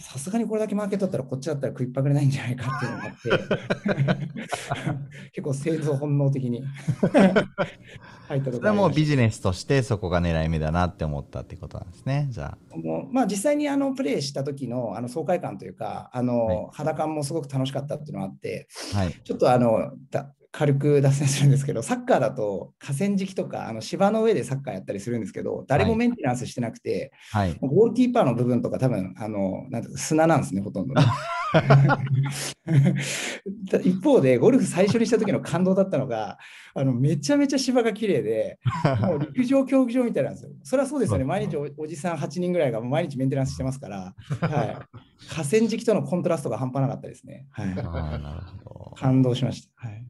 [0.00, 5.00] さすがにこれだけマーケットだったら、こっちだったら食いっぱぐれないんじゃないかっていうのがあって、
[5.32, 6.62] 結構製造本能的に。
[8.28, 12.76] 入ったところそれはもうビジネスとしてそこが狙い目だなって思ったってことなんですね、じゃあ。
[12.76, 19.90] もうまあ、実際にあのプレーした時のあの爽快感というか、あの、はい、肌感もすごく楽しかったっていうのがあって、はい、ちょっとあの
[20.52, 27.56] 軽く脱線するんですけど、サッカーだと河川敷とかあの芝の上でサッカーやったりするんですけど、誰もメンテナンスしてなくて、はい。
[27.60, 31.02] ゴールキーパーの部分とか多分あのなんて砂なんですね、ほとんどね。
[33.82, 36.36] 一方で、ゴルフ最初にした時の感動だったのが、
[36.74, 38.58] あのめちゃめちゃ芝が綺麗で、
[39.00, 40.50] もう陸上競技場みたいなんですよ。
[40.62, 44.76] それはそうですよね、毎日おおじさん8人ぐらいが毎日メンテナンスしてますから、はい、
[45.28, 47.46] 河川敷とのコントラストが半端なかったですね。
[47.50, 47.74] はい。
[48.96, 49.88] 感動しました。
[49.88, 50.06] はい、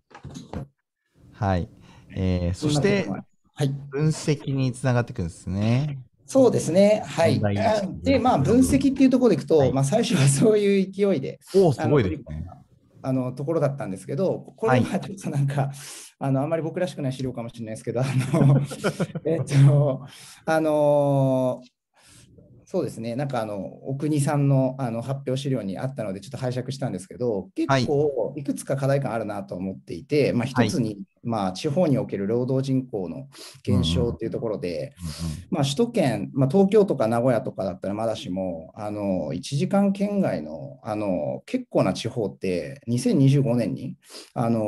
[1.33, 1.69] はい。
[2.15, 3.09] えーそして、
[3.55, 5.99] はい、分析につながっていくんですね。
[6.27, 7.03] そうですね。
[7.07, 7.41] はい。
[8.03, 12.47] で、まあ、分析っていうところでいくと、はいまあ、最初はそういう勢いで、おお、すごいですね。
[13.03, 15.73] あのところだったんですけど、これはちょっとなんか、
[16.19, 18.61] あのあんまり僕らしくない資料かもしれないですけど、あの
[19.27, 20.07] えっと、
[20.47, 21.61] あの
[22.73, 33.29] そうですね、なんかあの、奥国さんのあの発表資料にあったので、ちょっと拝借したんですけど、結構いくつか課題感あるなと思っていて、まあ、一つに、まあ、地方における労働人口の
[33.63, 34.95] 減少っていうところで、
[35.51, 43.97] まあ、首都圏、まあ、東京とか名古屋とかだったらまだしも、あの1時間圏外のあの結構な地方って、2025年に
[44.33, 44.63] あの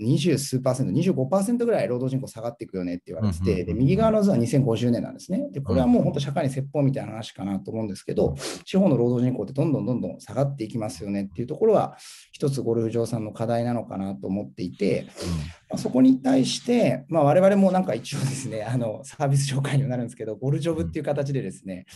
[0.00, 5.48] 20数パーセント、25%ぐらい労働人口下がっていくよねって言われてて、で右側の図は2050年なんですね。
[5.52, 11.96] で、これはもう本当、社会に説法みたいな話かなと思うんですけど、地方の労働人口ってどんどんどんどん下がっていきますよねっていうところは、
[12.32, 15.06] 一つゴルフ場さんの課題なのかなと思っていて、
[15.63, 21.86] まあ、そこに対して、まあ、我々もなんか一応ですね、あのサービス紹介にはなるんですけど、ゴルジョブっていう形でですね、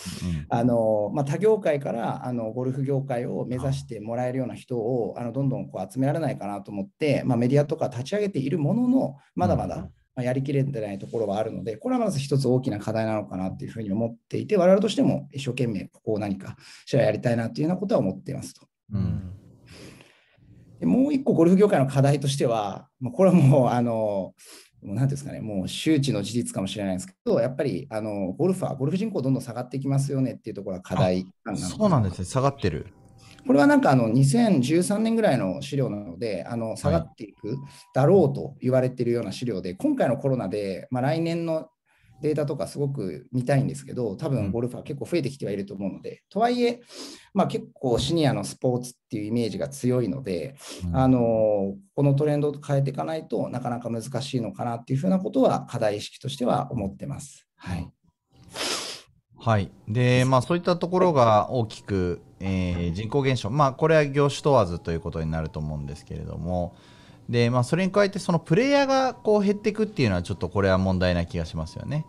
[0.49, 18.67] あのまあ、他業界からあのゴルフ業界を目指してもらえるような人をあのどんどんこう集められないかなと思って、まあ、メディアとか立ち上げているものの、まだまだ、まあ、やりきれてないところはあるので、これはまず一つ大きな課題なのかなというふうに思っていて、我々としても一生懸命ここを何かしらやりたいなというようなことは思っていますと。
[18.93, 19.38] うん
[20.81, 24.35] でもう一個、ゴルフ業界の課題としては、もうこれはもう、あの、
[24.83, 32.87] もうなんですかね、もう周知の事実かもしれないですけど、やっぱりあのゴルファー、ゴルフ人口どんどん下がっていきますよねっていうところが課題なそうなんですね、下がってる。
[33.47, 37.57] これはなんかあの2013年ぐらいの資料なので、あの下がっていく
[37.95, 41.69] だろうと言われているような資料で、今回のコロナで、まあ、来年の
[42.21, 46.81] データとかすごく見たいんですけど、多分ゴルファー結構増えてきてはいると思うので、とはいえ、
[47.35, 57.47] まあ、結構シニアのスポーツっていうイメージが強いので、うん、あのこのトレンドを変えていかないとなかなか難しいのかなっていうふうなことは課題意識としては思ってます。
[57.57, 57.89] はい。
[59.41, 59.71] はい。
[59.87, 66.75] で、まあそういったところが大きく、えー、人口減少、まあこれは業種問わずということになると思うんですけれども、
[67.29, 72.07] で、まあそれに加えてそのプレイヤーがこう減っていくっていうのはちょっとこれは問題な気がしますよね。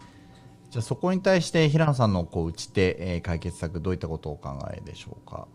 [0.69, 5.47] じゃあそこに対して平野さんのこう打ち手、えー、解決策どういったことをお考えでしょうか？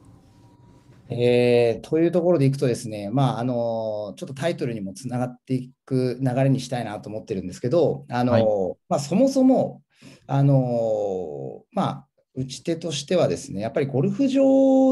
[1.10, 8.44] えー、というところでいくとですね、まああのちょっとタイトルにもつながっていく流れにしたいなと思ってるんですけど、あの、はい、
[8.88, 9.82] まあ、そもそも、
[10.26, 14.42] あのまあ、打ち手としてはですね、やっぱりゴルフ場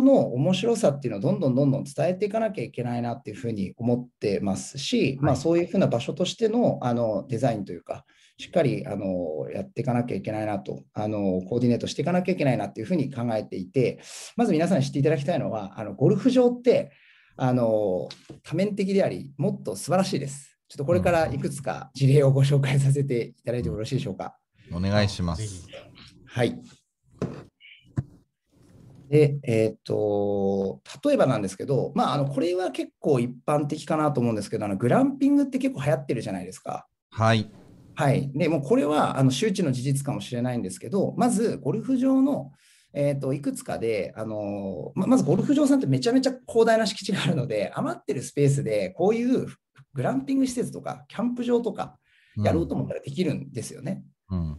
[0.03, 8.05] の面白さっていうのをどんどんどんどん伝えていかなきゃいけないなっていうふうに思ってますし、はい、まあ、そういうふうな場所としてのあのデザインというか、
[8.39, 14.01] しっかりあのやっていかなきゃいけないなとあの、コーディネートしていかなきゃいけないなっていうふうに考えていて、
[14.37, 16.93] まず皆さんに知っていただきたいのは、あのゴルフ場って
[17.37, 18.09] あの
[18.45, 20.59] 多面的であり、もっと素晴らしいです。
[20.69, 24.37] ちょっとこれからいくつか事例をご紹介させていただいてもよろしいでしょうか？
[24.73, 25.67] お願いします。
[26.25, 26.59] はい。
[29.13, 36.87] で、えっ、ー、と、例えばなんですけど、まあ、あのこれは結構一般的かなと思うんですけど、あのグランピングって結構流行ってるじゃないですか。
[37.11, 37.51] はい。
[37.95, 38.31] はい。
[38.33, 42.53] で、もうこれはあの周知の事実かもしれないんですけど、まずゴルフ場の、
[42.95, 49.47] えーと、いくつかで、あのままずゴルフ場さんってめちゃめちゃ広大な敷地があるので、余ってるスペースでこういう
[49.93, 51.99] グランピング施設とか、キャンプ場とか
[52.39, 54.03] やろうと思ったらできるんですよね。
[54.31, 54.59] うん、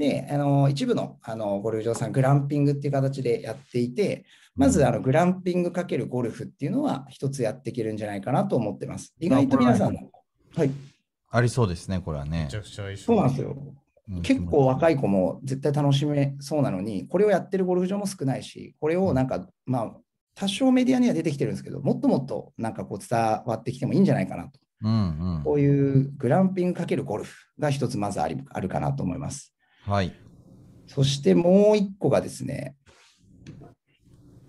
[0.00, 4.24] であの一部のあのゴルフ場さん、グランピングっていう形でやっていて、
[4.56, 9.14] まずあのグランピングかけるゴルフっていうのは一つやっていけるんじゃないかなと思ってます。
[9.20, 10.00] 意外と皆さんの、
[10.56, 10.70] はい、
[11.30, 12.48] ありそうですね、これはね。
[12.96, 13.56] そうなんですよ。
[14.22, 19.96] 結構若い子も絶対楽しめそうなのに、これをやってるゴルフ場も少ないし、これをなんか、まあ、
[20.34, 24.58] 多少メディアには出てきてるんですけど、もっともっとなんかこう伝わってきてもいいんじゃないかなと。
[24.82, 24.92] うん
[25.36, 29.54] うん、こういうグランピングかけるゴルフが一つまずありあるかなと思います。
[29.90, 30.14] はい。
[30.86, 32.76] そしてもう一個がですね、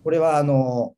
[0.03, 0.93] これはあの、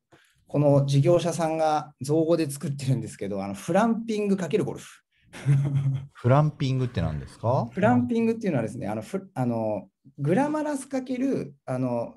[0.47, 5.01] この事業者さんが造語で作ってるんですけど、あのフランピングかけるゴルフ。
[6.11, 7.69] フランピングって何ですか？
[7.71, 9.87] フランピングっていうのはですね、あのフあの
[10.19, 12.15] グラマラスかけるあの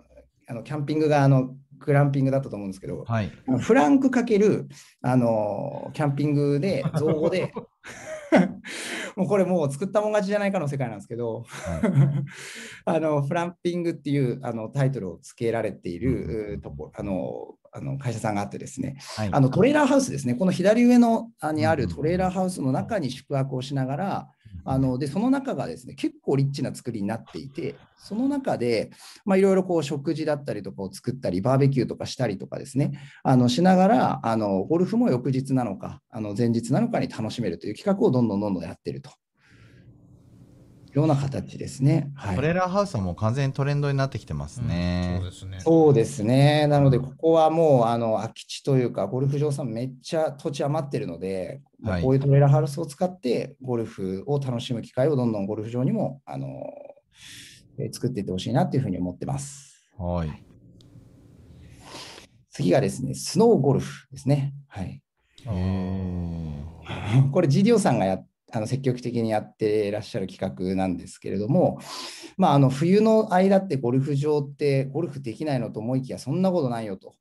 [0.48, 3.30] あのキャンピングがあのグランピングだったと思うんですけど、はい。
[3.60, 4.68] フランクかける、
[5.02, 7.52] あの、キャンピングで、造語で、
[9.16, 11.44] もうこれもう作ったもん勝ちじゃないかの世界なんですけど、
[12.84, 19.28] あのフランピングっていうあのタイトルをつけられているうとこあのあの会社さんがあってですね、はい。
[19.32, 24.30] あのトレーラーハウスですね、この左上のあにあるトレーラーハウスの中に宿泊をしながら、
[24.64, 28.90] あのでその中がですね結構リッチな作りになっていて、その中で
[29.24, 39.10] まあいろいろこう食事だったりとかを作ったり、バーベキューとかしたりとかですね、あのしながらあのゴルフも翌日なのか、あの前日なのかに楽しめるという企画をどんどんどんどんやってると。
[40.96, 42.10] ような形ですね。
[42.14, 45.18] はいトレーラーハウスはもう完全にトレンドになってきてますね。
[45.20, 45.60] そうですね。
[45.60, 46.66] そうですね。
[46.68, 56.46] なので、ここはもうあの空き地というか、ゴルフ場さんめっちゃ土地余ってるので、はいこういうトレーラーハウスを使って、ゴルフを楽しむ機会をどんどんゴルフ場にもあの、
[57.78, 59.90] えー作っていってほしいなというふうに思ってます。
[59.98, 60.42] はい。
[62.50, 64.54] 次がですね、スノーゴルフですね。
[64.68, 65.02] はい。
[67.32, 68.18] これ GDO さんがや
[68.56, 71.78] あの積極的にやっていらっしゃる企画なんですけれども、
[72.36, 77.14] まあ、あの冬の間ってゴルフ場ってゴルフできないのと思いきやそんなことないよと。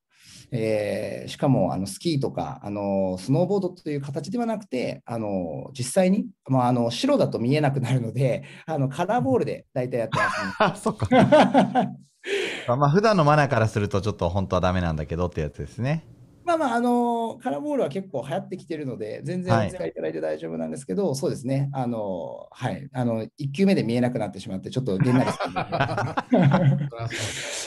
[0.52, 10.54] えーしかもあのスキーとかあのスノーボードという形ではなくてあの実際に、まあ、あの白だと見えなくなるのであのカラーボールで大体やってますね。
[10.60, 11.08] あ、 そっか。
[12.78, 16.04] まあ普段のマナーからするとちょっと本当はダメなんだけどってやつですね。
[16.46, 25.64] まあまあ、あのカラーボールは結構流行ってきてるので、全はい然お使いいただいて大丈夫なんですけど、そうですね、あの、はい、あの、1球目で見えなくなってしまって、ちょっとげんなりするの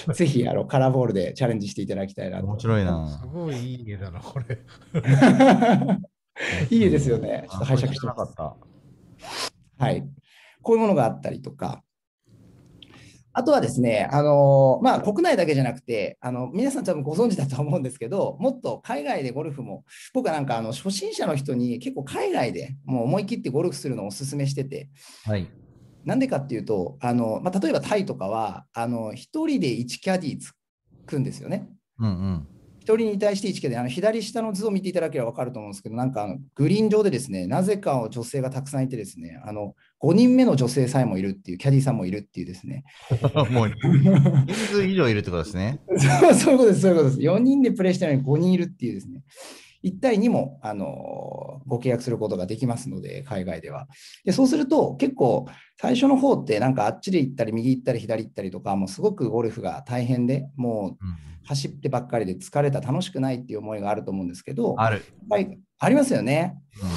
[0.08, 2.46] で ぜひ、あの、カラーボールでチャレンジしていただきたいなと。
[2.46, 3.26] 面白いすな。
[3.32, 4.58] ごいいい家だな、これ。
[6.70, 7.46] いいですよね。
[7.50, 8.34] ちょっと拝借してなます。
[8.36, 8.56] かっ
[9.78, 9.84] た。
[9.84, 10.08] はい。
[10.62, 11.82] こういうものがあったりとか、
[13.38, 24.90] あとはですね、あのまあ、国内だけじゃなくてあの、皆さん多分ご存知だと思うんですけど、もっと海外でゴルフも、僕はなんかあの初心者の人に結構海外でもう思い切ってゴルフするのをお勧めしてて、
[25.24, 25.46] はい。
[26.04, 30.52] なんでかっていうと、あのまあ、例えばタイとかは、あの1人で1キャディーつ
[31.06, 31.68] くんですよね。
[32.00, 32.48] うんうん。
[32.88, 42.84] 1人に対して1キャディー、あの左下の図を見ていただければ分かると思うんですけど、なんかあのグリーン上でですね、なぜか女性がたくさんいてですね、あの5人目の女性さえもいるっていう、キャディーさんもいるっていうですね、
[43.50, 43.68] もう
[44.46, 45.80] 人数以上いるってことですね。
[45.98, 47.20] そうそういうことです、そういうことです。
[47.20, 49.22] 4人でプレイしてるのに5人いるっていうですね。
[49.84, 53.86] 1対2も、あのご契約することができますので、海外では。
[54.24, 55.46] でそうすると、結構、
[55.80, 61.16] 最初の方って、なんかあっちで行ったり、右行ったり、左行ったりとか、もうすごくゴルフが大変で、もううん
[61.48, 65.02] 走ってばっかりで疲れた、楽しくないっていう思いがあると思うんですけど、ある。
[65.30, 66.58] はい、ありますよね。
[66.82, 66.88] うん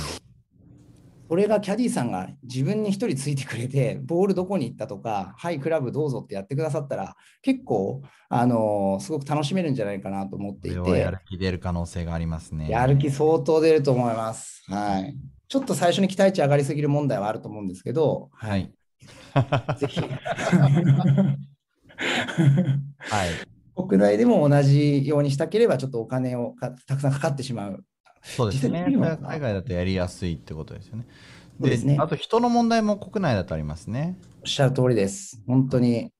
[1.32, 12.70] それがキャディーさんが自分に一人ついてくれて、 ボールどこに行ったとか、はい、クラブどうぞってやってくださったら、結構、あのすごく楽しめるんじゃないかなと思っていてやる、気出る可能性がありますね。
[12.70, 14.62] やる気相当出ると思います。
[14.68, 15.18] はい。
[15.48, 18.74] ちょっと最初に期待値上がりすぎる問題はあると思うんですけど、ははいい。
[19.80, 20.02] ぜひ。
[23.00, 23.30] はい。
[23.88, 27.86] 国内でも同じようにしたければ、ちょっとお金をかたくさんかかってしまう。
[28.22, 28.86] そうですね。
[29.24, 31.06] 海外だとやりやすいってことですよね。
[31.60, 34.18] ですねあと人の問題も国内だとありますね。
[34.42, 35.42] おっしゃる通りです。
[35.48, 36.12] 本当に。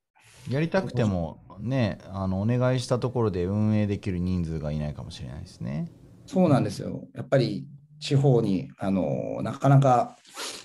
[0.50, 5.92] やりたくてもね、あのお願いしたところで運営できる人数がいないかもしれないですね。
[6.26, 7.08] そうなんですよ。
[7.14, 7.68] やっぱり
[8.00, 10.18] 地方にあのなかなか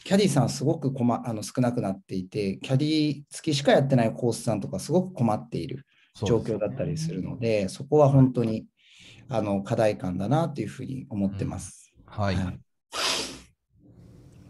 [0.04, 5.84] キャディーさんすごく困あの少なくなっていて、キャディー付きしかやってないコースさんとかすごく困っている
[6.24, 8.66] 状況だったりするので、そこは本当に
[9.28, 11.92] あの課題感だなというふうに思ってます。
[12.06, 12.36] はい。
[12.36, 12.60] はい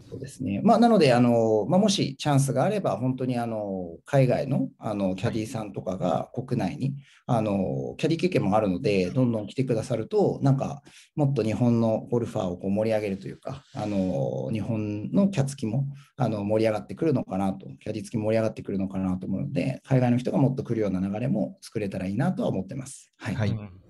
[0.09, 0.61] そうですね。
[0.63, 10.81] まあ、なので、あのまあ、もしチャンスがあれば、本当にあの海外のあのキャディーさんとかが国内にあのキャディー経験もあるので、どんどん来てくださると、なんか
[11.15, 23.11] もっと日本のゴルファーをこう盛り上げるというか、あの日本のキャツキもあの盛り上がってくるのかなと、キャディー付き盛り上がってくるのかなと思うので、海外の人がもっと来るような流れも作れたらいいなとは思ってます。
[23.17, 23.35] はい。
[23.35, 23.86] はいうん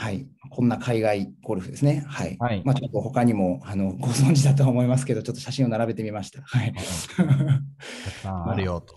[0.00, 2.02] はい、こんな海外ゴルフですね。
[2.08, 2.34] はい。
[2.40, 6.40] はいまあ、ちょっと他にもあの ご存知だとは思いますけど、ちょっと写真を並べてみました。
[6.40, 6.72] はい。
[8.24, 8.94] あるよと。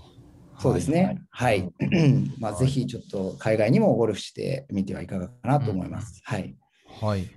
[0.59, 1.21] そうですね。
[1.29, 1.69] はい。
[2.39, 6.21] まあ、はい ぜひちょっと海外にもゴルフしてみてはいかがかなと思います。
[6.23, 6.55] はい。
[7.01, 7.29] はい。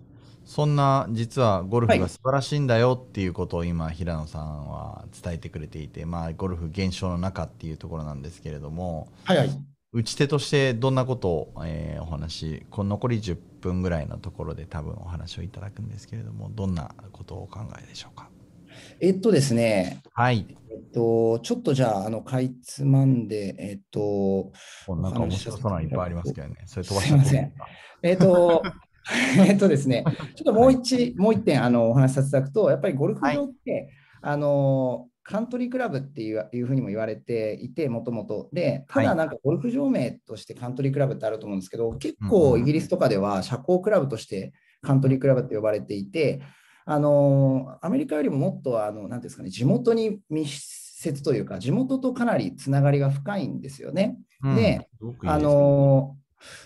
[0.44, 9.50] そんな実はゴルフはいが素晴らしいんだよっていうことを今平野さんは伝えてくれていて、まあゴルフ現象の中っていうところなんですけれども、はいはい。
[9.96, 18.28] 打ち手としてどんなことを、えーお話、この残り10分ぐらいのところで多分お話をいただくんですけれども、どんなことをお考えでしょうか？
[19.00, 20.46] えっとですね、はい。
[20.70, 24.52] えっと、ちょっとじゃあ、あの、かいつまんで、えっと、
[24.86, 26.56] なんか面白そうなのいっぱいありますけどね。
[26.66, 27.52] それ飛ばすいません
[28.02, 28.62] えっと、
[29.48, 33.88] えっとですね、ちょっともう一、もう一点、あの、お話しさせていただくと、やっぱりゴルフ場って、
[34.20, 38.48] あの、カントリークラブっていういうふうにも言われていて、もともと。
[38.52, 44.52] で、たはいだなんかゴルフ場名としてカントリークラブってあると思うんですけど、結構イギリスとかでは社交クラブとして
[44.82, 46.42] カントリークラブって呼ばれていて、
[46.84, 50.60] あの、アメリカよりももっと、あの、なんですかね、地元に密
[51.00, 54.16] 接というか、地元とかなりつながりが深いんですよね。
[54.44, 56.16] うんで、いいあですねの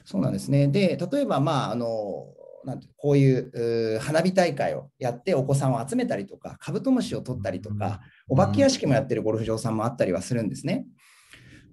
[0.04, 0.68] そうなんですね。
[0.68, 2.26] で、例えば、まあ、あの、
[2.64, 10.86] なんてこういう花火大会をやってお子さんを集めたりとか、カブトムシを取ったりとか、お化け屋敷もやってるゴルフ場さんもあったりはするんですね。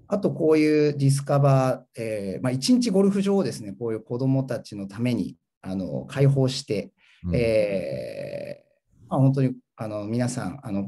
[0.07, 6.91] あと、こういうディスカバー、えーまあ、一日ゴルフ場をですね、こういう子どもたちのためにあの開放して、
[7.25, 8.66] うんえー
[9.09, 10.83] まあ、本当にあの皆さんあの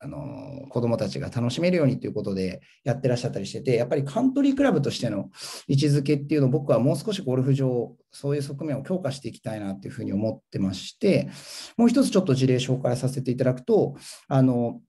[0.00, 5.30] あの子どもたちが楽しめるようにということでやってらっしゃったりしててやっぱりカントリークラブとしての
[5.68, 11.28] 位置づけっていうのを僕はもう少しゴルフ場そういう側面を強化していきたいなというふうに思ってまして
[11.76, 13.96] もう一つちょっと事例紹介させていただくと
[14.28, 14.80] あの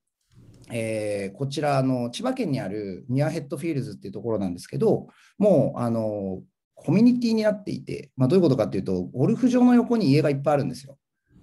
[0.71, 5.07] えーこちらの千葉県にあるミアヘッドフィールズっていうところなんですけど
[5.37, 6.41] もうあの
[6.75, 10.97] コミュニティになっていて、まあ、どういうことかっていうとゴルフ場の横に家がいっぱいあるんですよ。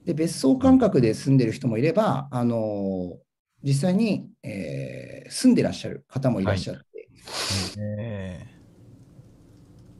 [0.05, 3.19] で別荘感覚で住んでる人もいれば、あの
[3.63, 7.09] 実際に、えー住んでらっしゃる方もいらっしゃって、
[7.79, 8.47] え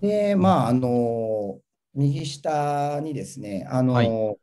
[0.03, 1.61] で、まあ、あの
[1.95, 4.37] 右下にですね、あのはい。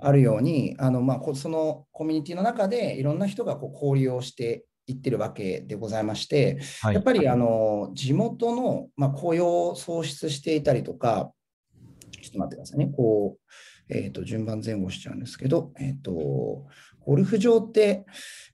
[0.00, 6.94] あるように、あのまあ、こそのコミュニティの中でいろんな人がこう交流をしていってるわけでございまして、ーはい。
[6.94, 11.32] やっぱりあの地元の、まあ、雇用を創出していたりとか、
[12.22, 13.40] ちょっと待ってくださいね、こう、
[13.88, 16.66] えー、と順番前後しちゃうんですけど、えー、と
[17.08, 18.04] ゴルフ場って、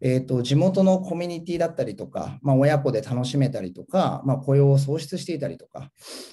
[0.00, 5.90] えー、と地元のコミュニティだったりとか、まあ、親子で楽しめたりとか、まあ、雇用を創出していたりとか、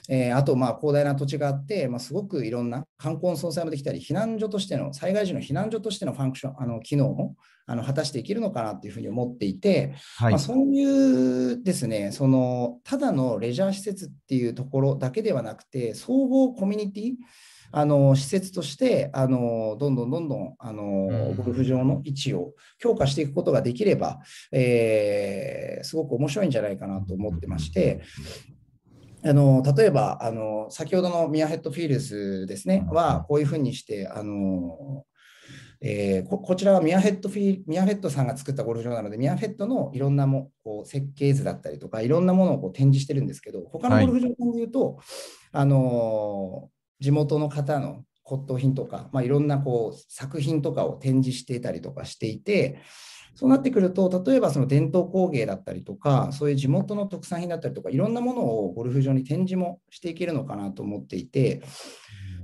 [0.07, 7.35] えーあとまあ広大な土地があって、まあ、すごくいろんな観光の総裁もできたり、避難所としての、災害時の避難所としてのファンクション、あの機能も
[7.65, 10.31] あの果たしていけるのかなというふうに思っていて、はい。
[10.31, 17.13] まあ、そういうですね、そのただのレジャー施設っていうところだけではなくて、総合コミュニティ、
[17.71, 21.35] あの施設としてあのどんどんどんどんあのうん。
[21.35, 24.19] ゴルフ場の位置を強化していくことができれば、
[24.51, 28.01] えーすごく面白いんじゃないかなと思ってまして、
[29.23, 32.95] あの例えばあの先ほどのミアヘッドフィールズですね、うん。
[32.95, 35.05] はこういうふうにして、あの
[35.81, 44.99] えーここちらはミアヘッドフィーミアヘッドさんが作ったゴルフ場なので、ミアヘッドのいろんなもこう設計図だったりとか、いろんなものをこう展示してるんですけど、他のゴルフ場で言うと、
[45.51, 46.69] あの
[47.01, 52.79] 地元の方の骨董品とか、まあ、いろんなこう作品とかを展示していたりとかしていて、
[53.33, 61.61] そうなってくると、例えばその伝統工芸だったりとか、そういう地元の特産品だったりとか、いろんなものをゴルフ場に展示もしていけるのかなと思っていて、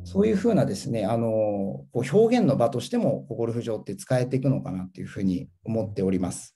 [0.04, 6.56] そういうふうなですね、あのこう表現の場としてもゴルフ場って使えていくのかなというふうに思っております。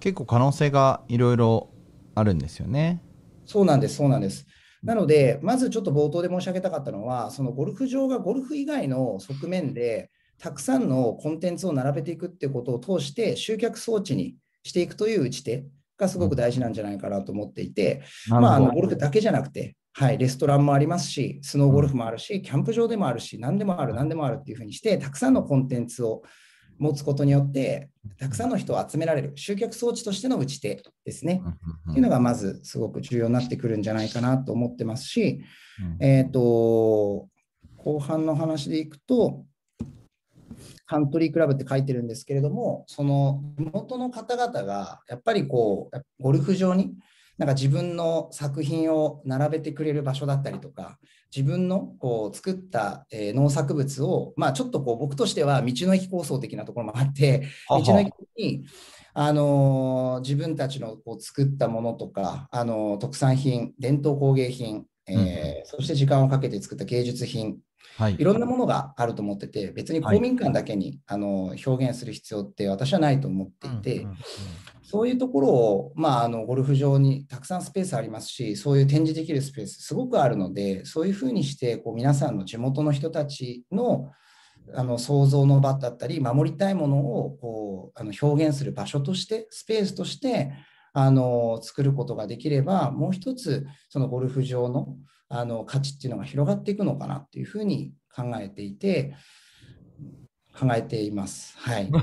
[0.00, 1.70] 結構可能性がいろいろ
[2.14, 3.02] あるんですよね。
[3.44, 4.46] そうなんです、そうなんです。
[4.82, 15.64] なので、まずちょっと冒頭で申し上げたかったのは、そのゴルフ場がゴルフ以外の側面で、たくさんのコンテンツを並べていくっていうことを通して、集客装置にしていくという打ち手
[15.96, 26.22] がすごく大事なんじゃないかなと思っていて、まあ、あのゴルフだけじゃなくて、はい、レストランもありますし、スノーゴルフもあるし、キャンプ場でもあるし、何でもある、何でもあるっていうふうにして、たくさんのコンテンツを
[26.82, 31.40] 持つことによって、たくさんの人を集められる、集客装置としての打ち手ですね。
[31.90, 35.44] っていうのがまずすごく重要になってくるんじゃないかなと思ってますし、
[36.00, 37.28] えっ、と、
[37.76, 39.44] 後半の話でいくと、
[40.86, 46.94] カントリークラブって書いてるんですけれども、その地元の方々がやっぱりこう、ゴルフ場に
[47.42, 51.00] なんか自分の作品を並べてくれる場所だったりとか、
[51.34, 58.64] 自分のこう作った、えー農作物を、まあ、ちょっとこう僕としては道の駅構想的なところもあって、道の駅に、
[59.12, 67.58] あのー自分たちのこう作ったものとか、あのー特産品、伝統工芸品、えーそして時間をかけて作った芸術品、
[67.98, 68.16] はい。
[68.18, 74.18] いろんなものがあると思ってて、別に公民館だけに、あの表現する必要って私はないと思っていて、うんうんうん
[74.92, 84.10] そういうところを、まあ、あのゴルフ場にたくさんスペースありますし、そういう展示できるスペースすごくあるので、そういうふうにしてこう皆さんの地元の人たちの
[84.74, 90.52] あの創造の場だったり、守りたいものをこうあの表現する場所として、スペースとして
[90.92, 94.94] あの作ることができれば、もう一つ、そのゴルフ場の
[95.34, 99.14] あの価値っていうのが広がっていくのかなっていうふうに考えていて、
[100.54, 101.56] 考えています。
[101.56, 101.88] はい。
[101.90, 101.98] 考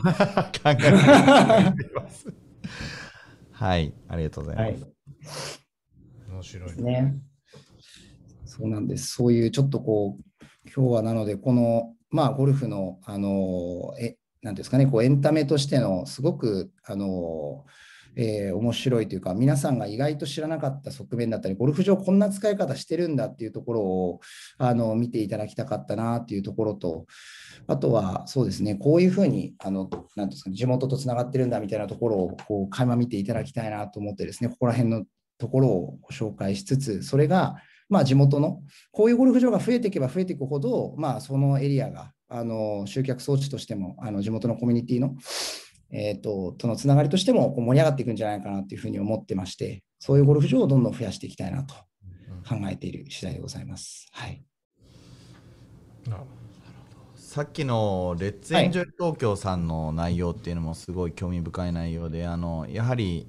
[0.65, 0.91] えてい
[1.93, 2.27] ます。
[3.51, 4.89] はい、ありがとうございま
[5.23, 5.61] す。
[6.27, 6.81] 面白い。
[6.81, 7.15] ね。
[8.45, 9.13] そうなんです。
[9.13, 17.65] そういうちょっとこう、今日はなので、この、まあ、ゴルフの、あの、え、なんですかね、こう、エンタメとしての、すごく、あの、
[18.21, 24.19] えー面白いというか、皆さんが意外と知らなかった側面だったり、ゴルフ場こんな使い方してるんだっていうところを、
[24.57, 27.05] あの、見ていただきたかったなっていうところと、
[27.67, 35.05] あとは、そうですね、こういうふうに、あの、なんですかね、地元とつながってるんだみたいなところを、こう、垣間見ていただきたいなと思ってですね、ここら辺の
[35.37, 37.55] ところをご紹介しつつ、それが、
[37.87, 38.61] まあ、地元の、
[38.91, 45.15] こういうゴルフ場が増えていけば増えていくほど、まあ、そのエリアが、あの、集客装置としても、あの、地元のコミュニティの、
[45.91, 51.73] えっ、と、とのつながりとしても盛り上がっていくんじゃないかなというふうに思ってまして、そういうゴルフ場をどんどん増やしていきたいなと
[52.47, 54.07] 考えている次第でございます。
[54.11, 54.43] はい。
[56.07, 56.39] なるほ
[57.29, 63.27] さっきのレッツエンジョイ東京さんの内容っていうのもすごい興味深い内容で、あのやはり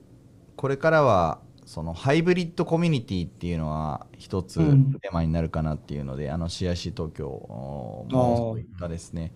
[0.57, 9.35] これからはそのハイブリッドコミュニティっていうのは一つうんテーマになるかなっていうので、あの CIC 東京もそういったですね、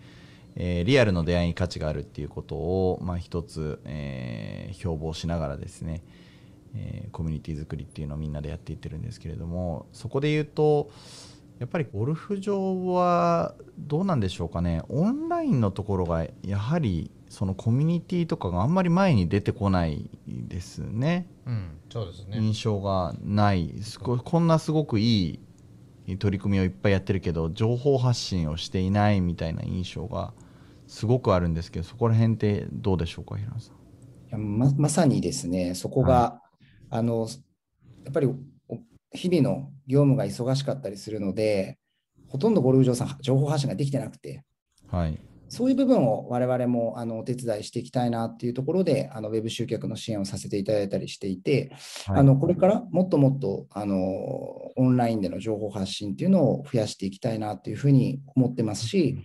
[0.56, 6.02] えーリアルの出会いに価値があるっていうことを、まあ、一つ、えー標榜しながらですね、
[6.74, 10.90] えーコミュニティ作りっていうのをみんなでやっていってるんですけれどもそこで言うと
[11.58, 21.52] やっぱりゴルフ場はどうなんでしょうかねオンラインのところがやはりそのコミュニティとかがあんまり前に出てこないですねど。
[21.52, 22.38] うん、そうですね。
[22.38, 25.40] 印象がないすごいこんなすごくい
[26.06, 30.32] い取り組みをいっぱいやってるけど情報発信をしていないみたいな印象が
[30.94, 33.74] すごくあるんですけどそこら辺ってどうでしょうか平野さん？
[33.74, 33.78] い
[34.30, 36.40] やままさにですね、そこが、
[36.88, 37.26] あの
[38.04, 38.36] やっぱりお
[39.10, 41.78] 日々の業務が忙しかったりするので、
[42.28, 44.44] ほとんどゴルフ場さん、情報発信ができてなくて、
[44.88, 45.18] はい、
[45.48, 51.72] そういう部分を我々もあのお手伝いしていきたいなっていうところで、あのウェブ集客の支援をさせていただいたりしていて、
[52.06, 52.20] はい。
[52.20, 59.18] あのこれからもっともっとあのオンラインでの情報発信っていうのを増やしていきたいなというふうに思ってますし、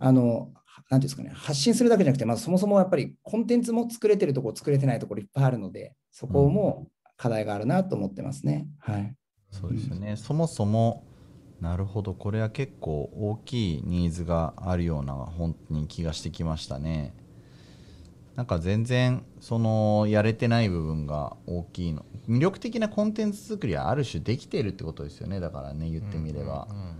[0.00, 0.50] あの
[0.90, 8.66] なんていうんですかね、発信するだけじゃなくて、まずそもそもやっぱりコンテンツも作れてるところ、作れてないところいっぱいあるので、そこも課題があるなと思ってますね。
[8.78, 9.14] はい。
[9.50, 11.04] そうですよね、そもそも
[11.60, 12.12] なるほど。
[12.12, 17.14] これは結構大きいニーズがあるような本当に気がしてきましたね。
[18.36, 22.04] なんか全然そのやれてない部分が大きいの。
[22.28, 25.40] 魅力的なコンテンツ作りはある種できているってことですよね。
[25.40, 26.96] だからね言ってみれば、うんうん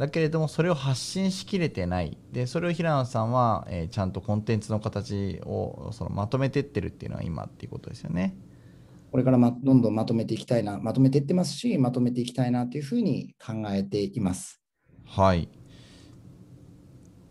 [0.00, 8.34] だけれどもそれを発信しきれてないでそれを平野さんは、えーちゃんとコンテンツの形をそのまとめてってるっていうのは今っていうことですよね
[9.10, 14.62] これからまどんどんまとめていきたいな、まとめていってますし、まとめていきたいなというふうに考えています。
[15.04, 15.48] はい。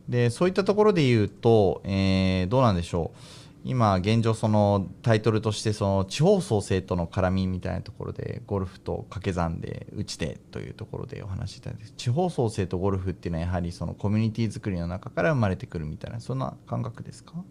[0.09, 3.38] で、そういったところで言うと、えーどうなんでしょう。
[3.65, 17.43] 今、現状、そのタイトルとして、その地方創生との絡みみたいなところで、ゴルフと掛け算で打ち手というところでお話しいただいて、地方創生とゴルフっていうのは、やはりそのコミュニティ作りの中から生まれてくるみたいな、そんな感覚ですか？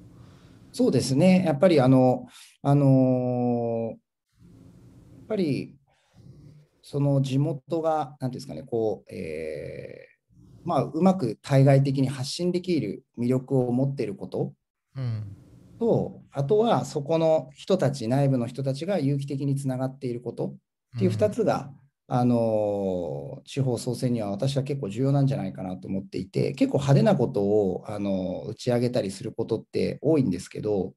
[0.72, 2.26] そうですね、やっぱりあの、
[2.62, 3.98] あのーやっ
[5.28, 5.76] ぱり
[6.82, 14.54] その地元が、なんていうんですかね、こう、えーまあ、うまく対外的に発信できる魅力を持っていること。
[14.96, 15.36] うん
[15.78, 20.54] と、あとはそこの人たち、内部の人たちが有機的につながっていること。
[20.96, 21.70] っていう2つが、
[22.10, 30.94] あの地方創生には私は結構重要なんじゃないかなと思っていて、結構派手なことを、あの打ち上げたりすることって多いんですけど、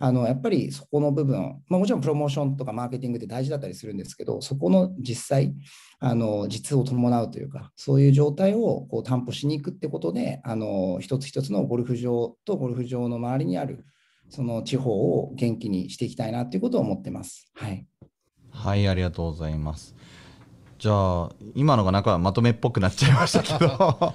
[0.00, 5.54] あのやっぱりそこの部分、まあ、もちろんプロモーションとかマーケティングって大事だったりするんですけど、そこの実際、
[6.00, 13.84] あの実を伴うというか、そういう状態をこう担保しに行くってことで、あの一つ一つのゴルフ場とゴルフ場の周りにある
[14.28, 17.50] その地方を元気にしていきたいなということを思ってます。
[17.54, 17.86] はい。
[18.50, 19.94] はい、ありがとうございます。
[20.78, 20.92] じゃ
[21.24, 24.14] あ、今のがなんかまとめっぽくなっちゃいましたけど、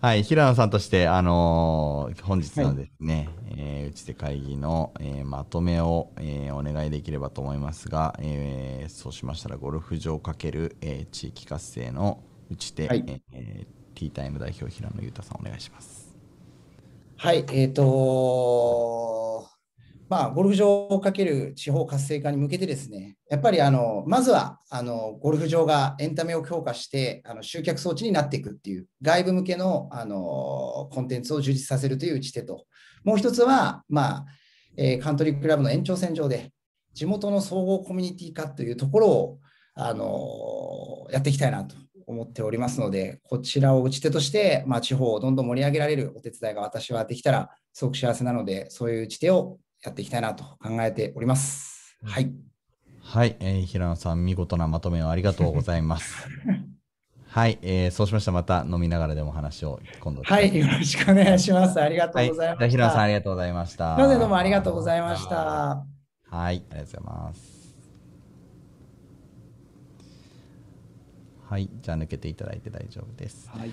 [0.00, 16.03] はい、平野さんとして、あのー本日のですね、えー打ち手会議の、えーまとめを、えーお願いできればと思いますが、えーそうしましたら、ゴルフ場×、えー地域活性の打ち手、はいえーティータイム代表、平野裕太さん、お願いします。
[17.24, 19.48] はい、えっ、と
[20.10, 32.66] まあ、ゴルフ場をかける地方活性化に向けてですね、やっぱりあのまずはあのゴルフ場がエンタメを強化してあの集客装置になっていくっていう外部向けのあのコンテンツを充実させるという打ち手と、
[33.04, 34.26] もう一つは、まあ
[34.76, 36.52] えーカントリークラブの延長線上で
[36.92, 39.38] 地元の総合コミュニティ化というところを
[39.74, 41.74] あのやっていきたいなと。
[42.06, 51.98] 思っておりますので、こちらを打ち手として、まあ、地方をどんどん盛り上げられるお手伝いが私はできたらすごく幸せなので、そういう打ち手をやっていきたいなと考えております。
[52.02, 52.32] はい。
[53.00, 56.26] はい、えー平野さん、見事なまとめをありがとうございます。
[57.28, 60.22] はい、えーそうしましたらまた飲みながらでも話を今度。
[60.22, 61.80] はい、よろしくお願いします。
[61.80, 62.58] ありがとはい、うございました。
[62.58, 63.96] じゃあ平野さんありがとうございました。
[63.96, 65.36] どうもありがとうございました。
[65.36, 65.84] は
[66.32, 67.53] い、ありがとうございます。
[71.54, 73.48] はい、じゃあ抜けていただいて大丈夫です。
[73.48, 73.70] はい。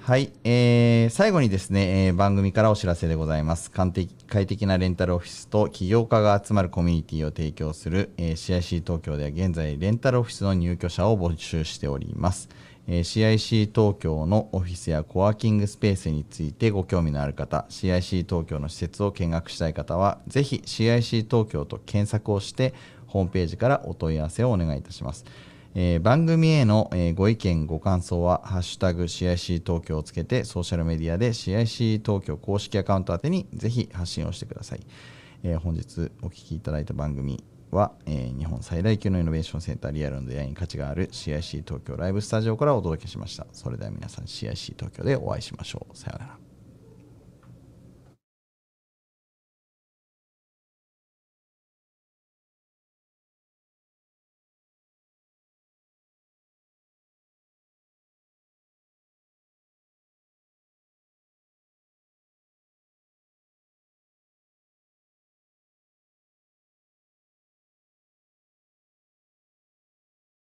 [0.00, 3.70] はい、えー最後にですね、えー番組からお知らせでございます。
[3.70, 12.48] 快適快適なレンタルオフィスと起業家が集まるコミュニティを提供する、えー CIC 東京では現在レンタルオフィスの入居者を募集しております。
[12.88, 22.72] えー CIC 東京のオフィスやコワーキングスペースについてご興味のある方、CIC 東京の施設を見学したい方は、ぜひ CIC 東京と検索をして、
[23.08, 25.26] ホームページからお問い合わせをお願いいたします。
[25.74, 34.80] えー番組への、えご意見ご感想は「ハッシュタグ #CIC 東京」をつけてソーシャルメディアで CIC 東京公式アカウント宛てにぜひ発信をしてください、
[35.42, 43.46] えー本日お聞きいただいた番組は、えー日本最大級のイノベーションセンターリアルの出会いに価値がある CIC 東京ライブスタジオからお届けしました。
[43.52, 45.96] それでは皆さん CIC 東京でお会いしましょう。
[45.96, 46.41] さようなら。